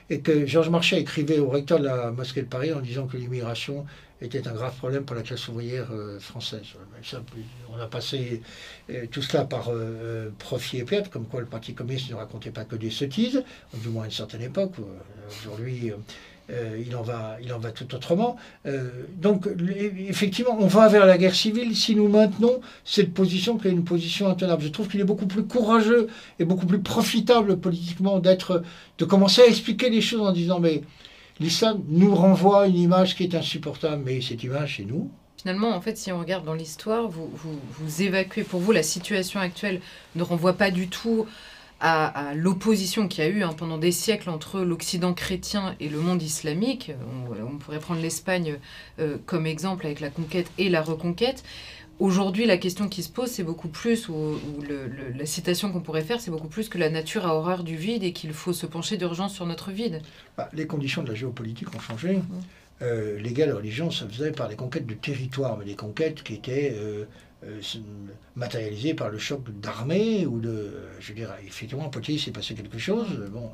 [0.10, 3.18] Et que Georges Marchais écrivait au recteur de la mosquée de Paris en disant que
[3.18, 3.86] l'immigration
[4.22, 6.62] était un grave problème pour la classe ouvrière euh, française.
[7.70, 8.42] on a passé
[8.90, 12.52] euh, tout cela par euh, profit et perte, comme quoi le Parti communiste ne racontait
[12.52, 13.44] pas que des sottises,
[13.74, 14.74] du moins à une certaine époque.
[15.42, 15.92] Aujourd'hui,
[16.50, 18.36] il, en va, il en va tout autrement.
[19.18, 19.48] donc,
[20.08, 23.84] effectivement, on va vers la guerre civile si nous maintenons cette position qui est une
[23.86, 24.64] position intenable.
[24.64, 26.08] Je trouve qu'il est beaucoup plus courageux
[26.40, 28.64] et beaucoup plus profitable politiquement d'être,
[28.98, 30.84] de commencer à expliquer les choses en disant mais
[31.40, 35.10] l'islam nous renvoie une image qui est insupportable, mais cette image, c'est nous.
[35.38, 39.40] Finalement, en fait, si on regarde dans l'histoire, vous, vous, évacuez, pour vous, la situation
[39.42, 39.82] actuelle
[40.16, 41.26] ne renvoie pas du tout
[41.86, 46.00] à, l'opposition qu'il y a eu hein, pendant des siècles entre l'Occident chrétien et le
[46.00, 46.92] monde islamique.
[47.42, 48.58] On, pourrait prendre l'Espagne
[49.00, 51.44] euh, comme exemple avec la conquête et la reconquête.
[52.00, 54.40] Aujourd'hui, la question qui se pose, c'est beaucoup plus, ou,
[55.16, 58.04] la citation qu'on pourrait faire, c'est beaucoup plus que la nature a horreur du vide
[58.04, 60.02] et qu'il faut se pencher d'urgence sur notre vide.
[60.38, 62.18] Bah, les conditions de la géopolitique ont changé.
[62.18, 62.24] Mmh.
[62.82, 66.24] Euh, les guerres de religion se faisaient par des conquêtes de territoire, mais des conquêtes
[66.24, 67.06] qui étaient euh,
[67.48, 67.62] euh,
[68.36, 70.74] matérialisées par le choc d'armée ou de.
[71.00, 73.08] Je dirais, effectivement, en Poitiers, s'est passé quelque chose.
[73.32, 73.52] Bon,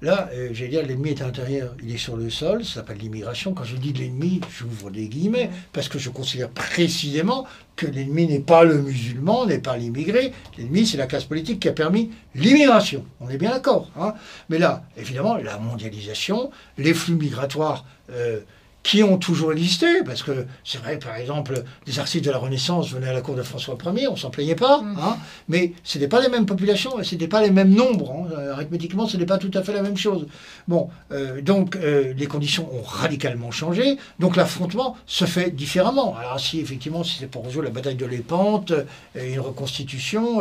[0.00, 2.98] Là, euh, j'allais dire, l'ennemi est à l'intérieur, il est sur le sol, ça s'appelle
[2.98, 3.52] l'immigration.
[3.52, 8.38] Quand je dis l'ennemi, j'ouvre des guillemets, parce que je considère précisément que l'ennemi n'est
[8.38, 10.32] pas le musulman, n'est pas l'immigré.
[10.56, 13.04] L'ennemi, c'est la classe politique qui a permis l'immigration.
[13.20, 13.90] On est bien d'accord.
[13.98, 14.14] Hein
[14.48, 17.84] Mais là, évidemment, la mondialisation, les flux migratoires.
[18.10, 18.40] Euh,
[18.88, 22.90] qui ont toujours existé, parce que c'est vrai, par exemple, des artistes de la Renaissance
[22.90, 24.96] venaient à la cour de François Ier, on s'en plaignait pas, mm.
[24.98, 25.18] hein,
[25.50, 29.06] mais ce n'était pas les mêmes populations, ce n'était pas les mêmes nombres, hein, arithmétiquement,
[29.06, 30.26] ce n'est pas tout à fait la même chose.
[30.68, 36.16] Bon, euh, donc euh, les conditions ont radicalement changé, donc l'affrontement se fait différemment.
[36.16, 38.84] Alors si effectivement, si c'est pour rejoindre la bataille de l'épante, euh,
[39.16, 40.40] une reconstitution,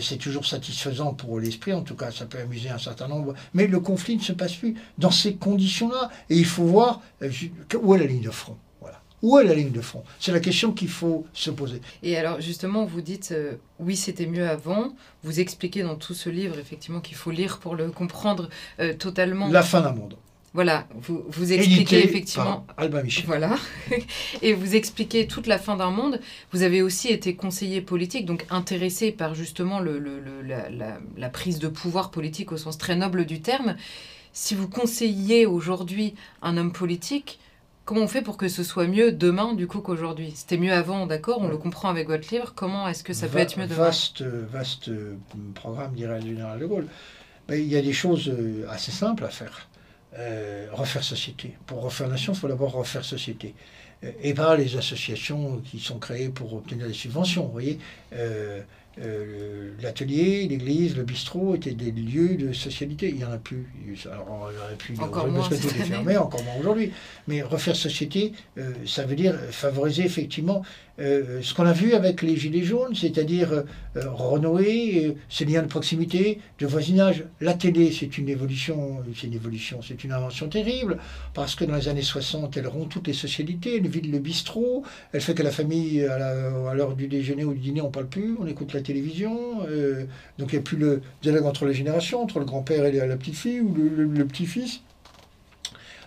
[0.00, 3.68] c'est toujours satisfaisant pour l'esprit, en tout cas ça peut amuser un certain nombre, mais
[3.68, 7.00] le conflit ne se passe plus dans ces conditions-là, et il faut voir
[7.84, 8.56] où est la ligne de front?
[8.80, 9.00] Voilà.
[9.22, 10.02] Où est la ligne de front?
[10.18, 11.80] C'est la question qu'il faut se poser.
[12.02, 14.94] Et alors justement, vous dites euh, oui, c'était mieux avant.
[15.22, 18.48] Vous expliquez dans tout ce livre effectivement qu'il faut lire pour le comprendre
[18.80, 19.48] euh, totalement.
[19.48, 20.16] La fin d'un monde.
[20.54, 22.64] Voilà, vous, vous expliquez effectivement.
[22.68, 23.26] Par Albin Michel.
[23.26, 23.56] Voilà.
[24.42, 26.20] Et vous expliquez toute la fin d'un monde.
[26.52, 31.28] Vous avez aussi été conseiller politique, donc intéressé par justement le, le, la, la, la,
[31.28, 33.74] prise de pouvoir politique au sens très noble du terme.
[34.32, 37.40] Si vous conseillez aujourd'hui un homme politique,
[37.84, 40.32] Comment on fait pour que ce soit mieux demain du coup qu'aujourd'hui?
[40.34, 42.54] C'était mieux avant, d'accord, on le comprend avec votre livre.
[42.54, 43.84] Comment est-ce que ça peut être mieux demain?
[43.84, 45.16] Vaste, vaste euh,
[45.54, 46.86] programme, dirait le général de Gaulle.
[47.48, 49.68] Mais il y a des choses euh, assez simples à faire.
[50.72, 51.56] refaire société.
[51.66, 53.54] Pour refaire nation, il faut d'abord refaire société.
[54.22, 57.44] et pas les associations qui sont créées pour obtenir des subventions.
[57.44, 57.78] Vous voyez,
[58.14, 58.60] euh,
[59.82, 63.08] l'atelier, l'église, le bistrot étaient des lieux de socialité.
[63.08, 63.66] Il n'y en a plus.
[64.10, 66.56] Alors, il n'y en a plus encore moins parce que tout est fermé, encore moins
[66.60, 66.92] aujourd'hui.
[67.28, 70.62] Mais refaire société, euh, ça veut dire favoriser effectivement
[71.00, 73.64] euh, ce qu'on a vu avec les Gilets jaunes, c'est-à-dire euh,
[74.06, 77.24] renouer ces liens de proximité, de voisinage.
[77.40, 80.98] La télé, c'est une évolution, c'est une évolution, c'est une invention terrible,
[81.34, 84.84] parce que dans les années 60, elle rompt toutes les socialités, elle vide le bistrot,
[85.12, 88.08] elle fait que la famille, à l'heure du déjeuner ou du dîner, on ne parle
[88.08, 89.58] plus, on écoute la télévision,
[90.38, 93.16] donc il n'y a plus le dialogue entre les générations, entre le grand-père et la
[93.16, 94.80] petite-fille ou le petit-fils.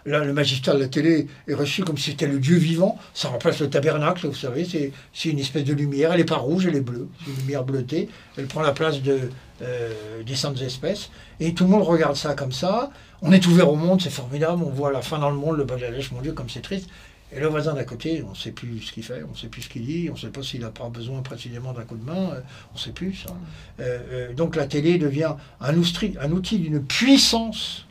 [0.05, 2.97] Là, le magistrat de la télé est reçu comme si c'était le Dieu vivant.
[3.13, 6.11] Ça remplace le tabernacle, vous savez, c'est une espèce de lumière.
[6.11, 7.07] Elle n'est pas rouge, elle est bleue.
[7.23, 8.09] C'est une lumière bleutée.
[8.37, 9.29] Elle prend la place de,
[9.61, 11.09] euh, des saintes espèces.
[11.39, 12.91] Et tout le monde regarde ça comme ça.
[13.21, 14.63] On est ouvert au monde, c'est formidable.
[14.63, 16.89] On voit la fin dans le monde, le Bangladesh, mon Dieu, comme c'est triste.
[17.35, 19.47] Et le voisin d'à côté, on ne sait plus ce qu'il fait, on ne sait
[19.47, 21.97] plus ce qu'il dit, on ne sait pas s'il n'a pas besoin précisément d'un coup
[21.97, 22.41] de main, euh,
[22.71, 23.35] on ne sait plus ça.
[23.81, 27.85] Euh, donc la télé devient un un outil d'une puissance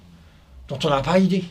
[0.68, 1.44] dont on n'a pas idée.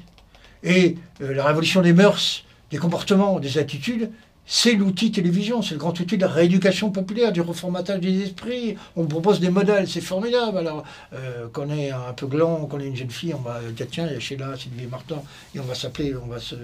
[0.66, 4.10] Et euh, la révolution des mœurs, des comportements, des attitudes,
[4.48, 8.76] c'est l'outil télévision, c'est le grand outil de la rééducation populaire, du reformatage des esprits.
[8.96, 10.60] On propose des modèles, c'est formidable.
[10.60, 13.88] Alors, euh, qu'on est un peu gland, qu'on est une jeune fille, on va dire
[13.90, 15.22] tiens, il y a Sheila, Sylvie Martin,
[15.56, 16.56] et on va s'appeler, on va se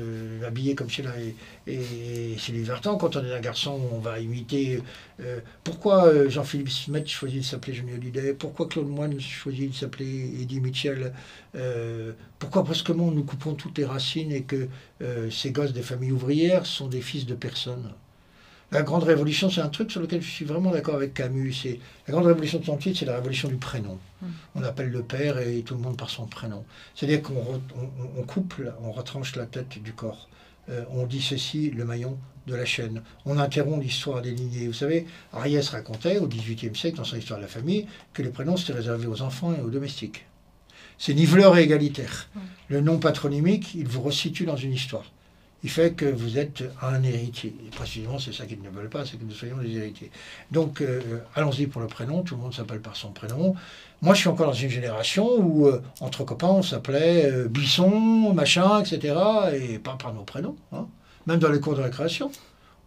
[0.46, 1.12] habiller comme Sheila
[1.66, 2.98] et, Sylvie Martin.
[2.98, 4.82] Quand on est un garçon, on va imiter.
[5.20, 8.34] Euh, pourquoi euh, Jean-Philippe Smet choisit de s'appeler Johnny Hallyday?
[8.34, 11.14] Pourquoi Claude Moine choisit de s'appeler Eddie Mitchell
[12.40, 14.70] Pourquoi brusquement nous coupons toutes les racines et que
[15.30, 17.92] ces gosses des familles ouvrières sont des fils de personnes?
[18.74, 21.52] La grande révolution, c'est un truc sur lequel je suis vraiment d'accord avec Camus.
[21.52, 24.00] C'est la grande révolution de son titre, c'est la révolution du prénom.
[24.22, 24.28] Hmm.
[24.56, 26.64] On appelle le père et tout le monde par son prénom.
[26.96, 27.62] C'est-à-dire qu'on
[28.18, 30.30] on, coupe, on retranche la tête du corps.
[30.70, 33.02] Euh, on dit ceci, le maillon de la chaîne.
[33.26, 34.68] On interrompt l'histoire des lignées.
[34.68, 38.30] Vous savez, Ariès racontait au XVIIIe siècle, dans son histoire de la famille, que les
[38.30, 40.26] prénoms c'était réservé aux enfants et aux domestiques.
[41.04, 42.30] C'est niveleur et égalitaire.
[42.70, 45.06] Le nom patronymique, il vous resitue dans une histoire
[45.64, 47.56] il fait que vous êtes un héritier.
[47.66, 50.12] Et précisément, c'est ça qu'ils ne veulent pas, c'est que nous soyons des héritiers.
[50.52, 53.56] Donc, euh, allons-y pour le prénom, tout le monde s'appelle par son prénom.
[54.02, 58.34] Moi, je suis encore dans une génération où, euh, entre copains, on s'appelait euh, Buisson,
[58.34, 59.16] machin, etc.,
[59.54, 60.56] et pas par nos prénoms.
[60.72, 60.88] Hein.
[61.28, 62.32] Même dans les cours de récréation,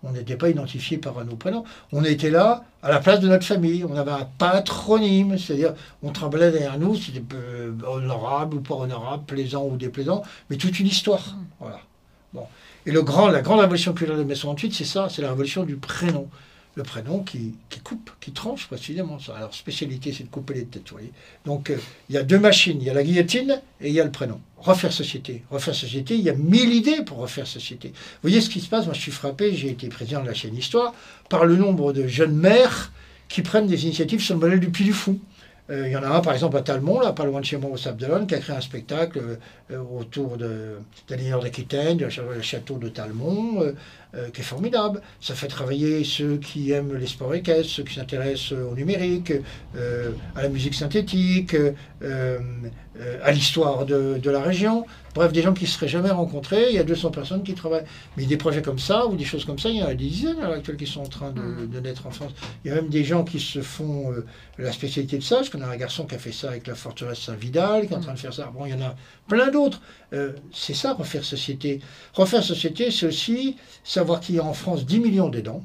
[0.04, 1.64] on n'était pas identifié par nos prénoms.
[1.92, 3.84] On était là à la place de notre famille.
[3.84, 7.22] On avait un patronyme, c'est-à-dire on tremblait derrière nous, c'était
[7.86, 11.36] honorable ou pas honorable, plaisant ou déplaisant, mais toute une histoire.
[11.60, 11.80] Voilà.
[12.32, 12.46] Bon.
[12.86, 15.64] Et le grand, la grande révolution culturelle de mai 68, c'est ça, c'est la révolution
[15.64, 16.28] du prénom.
[16.76, 17.54] Le prénom qui,
[17.84, 19.20] coupe, qui tranche précisément.
[19.20, 19.36] Ça.
[19.36, 20.92] Alors, spécialité, c'est de couper les têtes.
[21.44, 21.76] Donc, euh,
[22.08, 24.10] il y a deux machines, il y a la guillotine et il y a le
[24.10, 24.40] prénom.
[24.58, 25.44] Refaire société.
[25.50, 27.88] Refaire société, il y a mille idées pour refaire société.
[27.88, 28.86] Vous voyez ce qui se passe?
[28.86, 30.94] Moi, je suis frappé, j'ai été président de la chaîne Histoire,
[31.28, 32.90] par le nombre de jeunes mères
[33.28, 35.20] qui prennent des initiatives sur le modèle du Puy du Fou.
[35.70, 37.56] Euh, il y en a un, par exemple, à Talmont, là, pas loin de chez
[37.56, 39.38] moi, au Sable qui a créé un spectacle
[39.70, 40.76] euh, autour de,
[41.08, 42.06] de d'Aquitaine, du
[42.42, 43.62] château de Talmont,
[44.32, 45.00] qui est formidable.
[45.20, 49.32] Ça fait travailler ceux qui aiment les sports équestres, ceux qui s'intéressent au numérique,
[50.36, 51.56] à la musique synthétique,
[53.22, 54.86] à l'histoire de, de, la région.
[55.14, 56.66] Bref, des gens qui ne se seraient jamais rencontrés.
[56.70, 57.84] Il y a 200 personnes qui travaillent.
[58.16, 60.06] Mais des projets comme ça, ou des choses comme ça, il y en a des
[60.06, 61.80] dizaines à l'heure actuelle qui sont en train de, mm.
[61.82, 62.32] naître en France.
[62.64, 64.26] Il y a même des gens qui se font euh,
[64.58, 65.36] la spécialité de ça.
[65.36, 67.96] Parce qu'on a un garçon qui a fait ça avec la forteresse Saint-Vidal, qui est
[67.96, 68.02] en mm.
[68.02, 68.52] train de faire ça.
[68.52, 68.96] Bon, il y en a
[69.28, 69.80] plein d'autres.
[70.12, 71.80] Euh, c'est ça, refaire société.
[72.14, 75.64] Refaire société, c'est aussi savoir qu'il y a en France 10 millions d'aidants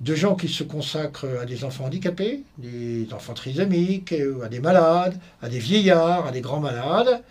[0.00, 5.18] de gens qui se consacrent à des enfants handicapés, des enfants trisomiques, à des malades,
[5.40, 7.22] à des vieillards, à des grands malades,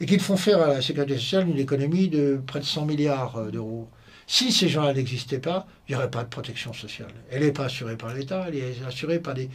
[0.00, 3.36] et qu'ils font faire à la sécurité sociale une économie de près de 100 milliards
[3.36, 3.88] euh, d'euros.
[4.26, 7.08] Si ces gens-là n'existaient pas, il n'y aurait pas de protection sociale.
[7.30, 9.48] Elle n'est pas assurée par l'État, elle est assurée par des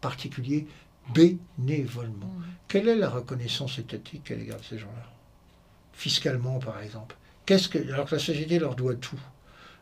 [0.00, 0.66] particuliers
[1.12, 2.26] bénévolement.
[2.26, 2.44] Mmh.
[2.68, 5.10] Quelle est la reconnaissance étatique à l'égard de ces gens-là?
[5.92, 7.16] Fiscalement, par exemple.
[7.46, 9.20] Qu'est-ce que, alors que la société leur doit tout.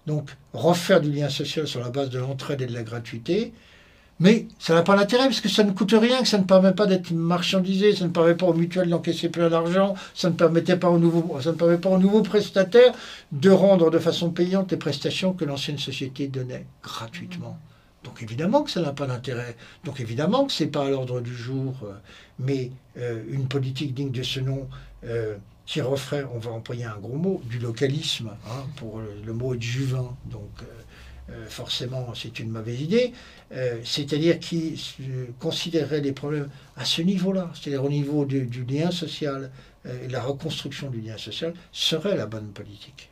[0.07, 3.53] Donc, refaire du lien social sur la base de l'entraide et de la gratuité,
[4.19, 6.73] mais ça n'a pas d'intérêt parce que ça ne coûte rien, que ça ne permet
[6.73, 10.77] pas d'être marchandisé, ça ne permet pas aux mutuelles d'encaisser plein d'argent, ça ne permettait
[10.77, 12.93] pas aux nouveaux, ça ne permet pas aux nouveaux prestataires
[13.33, 17.59] de rendre de façon payante les prestations que l'ancienne société donnait gratuitement.
[18.05, 19.57] Donc évidemment que ça n'a pas d'intérêt.
[19.85, 21.75] Donc évidemment que ce n'est pas à l'ordre du jour.
[21.85, 21.93] Euh,
[22.39, 24.69] mais euh, une politique digne de ce nom
[25.05, 25.37] euh,
[25.67, 30.17] qui referait, on va employer un gros mot, du localisme, hein, pour le, mot juvin.
[30.27, 30.51] Donc
[31.49, 33.13] forcément c'est une mauvaise idée,
[33.85, 34.79] c'est-à-dire qui
[35.39, 39.51] considérerait les problèmes à ce niveau-là, c'est-à-dire au niveau du, lien social,
[39.85, 43.12] la reconstruction du lien social serait la bonne politique.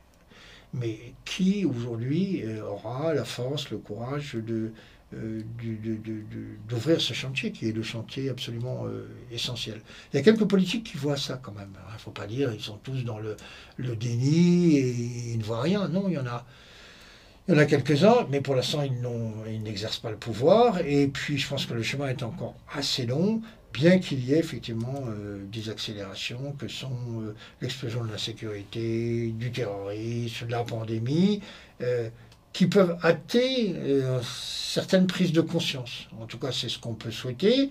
[0.73, 4.73] Mais qui aujourd'hui euh, aura la force, le courage de,
[5.15, 5.43] euh,
[6.69, 8.85] d'ouvrir ce chantier qui est le chantier absolument
[9.33, 9.81] essentiel?
[10.13, 11.73] Il y a quelques politiques qui voient ça quand même.
[11.91, 13.37] Il ne faut pas dire ils sont tous dans le,
[13.77, 14.91] le déni et
[15.33, 15.89] ils ne voient rien.
[15.89, 16.47] Non, il y en a.
[17.49, 20.79] Il y en a quelques-uns, mais pour l'instant, ils n'exercent pas le pouvoir.
[20.87, 23.43] Et puis, je pense que le chemin est encore assez long
[23.73, 26.91] bien qu'il y ait effectivement euh, des accélérations que sont
[27.21, 31.41] euh, l'explosion de la sécurité, du terrorisme, de la pandémie,
[31.83, 32.09] euh,
[32.53, 33.77] qui peuvent hâter
[34.25, 36.09] certaines prises de conscience.
[36.21, 37.71] En tout cas, c'est ce qu'on peut souhaiter.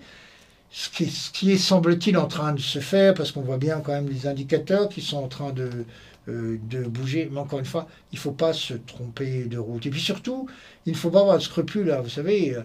[0.70, 4.08] Ce qui, est, semble-t-il, en train de se faire, parce qu'on voit bien quand même
[4.08, 5.84] les indicateurs qui sont en train de,
[6.26, 7.28] de bouger.
[7.30, 9.84] Mais encore une fois, il ne faut pas se tromper de route.
[9.84, 10.48] Et puis surtout,
[10.86, 11.88] il ne faut pas avoir de scrupules.
[11.88, 12.00] Là.
[12.00, 12.56] Vous savez,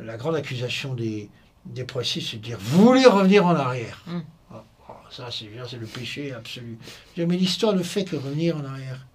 [0.00, 1.30] la grande accusation des,
[1.66, 4.02] des précis, c'est de dire voulez revenir en arrière.
[4.06, 4.20] Mm.
[4.52, 6.78] Ah, ah, ça, c'est le péché absolu.
[7.16, 9.06] Mais l'histoire ne fait que revenir en arrière.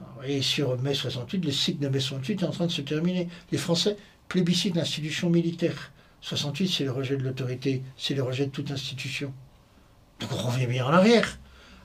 [0.00, 2.82] Ah, et sur mai 68, le cycle de mai 68 est en train de se
[2.82, 3.28] terminer.
[3.52, 3.96] Les Français
[4.28, 5.92] plébiscitent l'institution militaire.
[6.22, 9.32] 68, c'est le rejet de l'autorité, c'est le rejet de toute institution.
[10.20, 11.38] Donc on revient bien en arrière.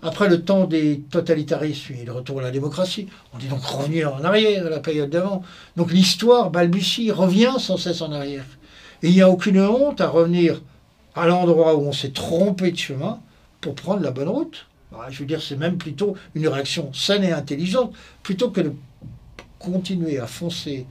[0.03, 4.15] Après le temps des totalitarismes et le retour à la démocratie, on dit donc revenir
[4.15, 5.43] en arrière à la période d'avant.
[5.75, 8.45] Donc l'histoire balbutie, revient sans cesse en arrière.
[9.03, 10.61] Et il n'y a aucune honte à revenir
[11.15, 13.19] à l'endroit où on s'est trompé de chemin
[13.59, 14.67] pour prendre la bonne route.
[14.91, 17.93] Bah, je veux dire, c'est même plutôt une réaction saine et intelligente,
[18.23, 18.73] plutôt que de
[19.59, 20.85] continuer à foncer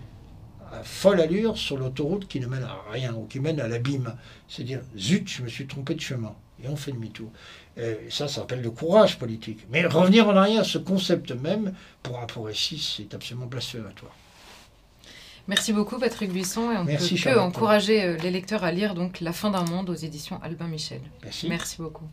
[0.72, 4.14] à folle allure sur l'autoroute qui ne mène à rien ou qui mène à l'abîme.
[4.48, 6.32] C'est dire, zut, je me suis trompé de chemin.
[6.62, 7.30] Et on fait demi-tour.
[7.76, 9.66] ça, ça s'appelle le courage politique.
[9.70, 14.14] Mais revenir en arrière, ce concept même, pour un récit, c'est absolument blasphématoire.
[15.50, 18.94] Merci beaucoup Patrick Buisson et on Merci, peut que encourager euh, les lecteurs à lire
[18.94, 21.00] donc La fin d'un monde aux éditions Albin Michel.
[21.24, 21.48] Merci.
[21.48, 22.04] Merci beaucoup.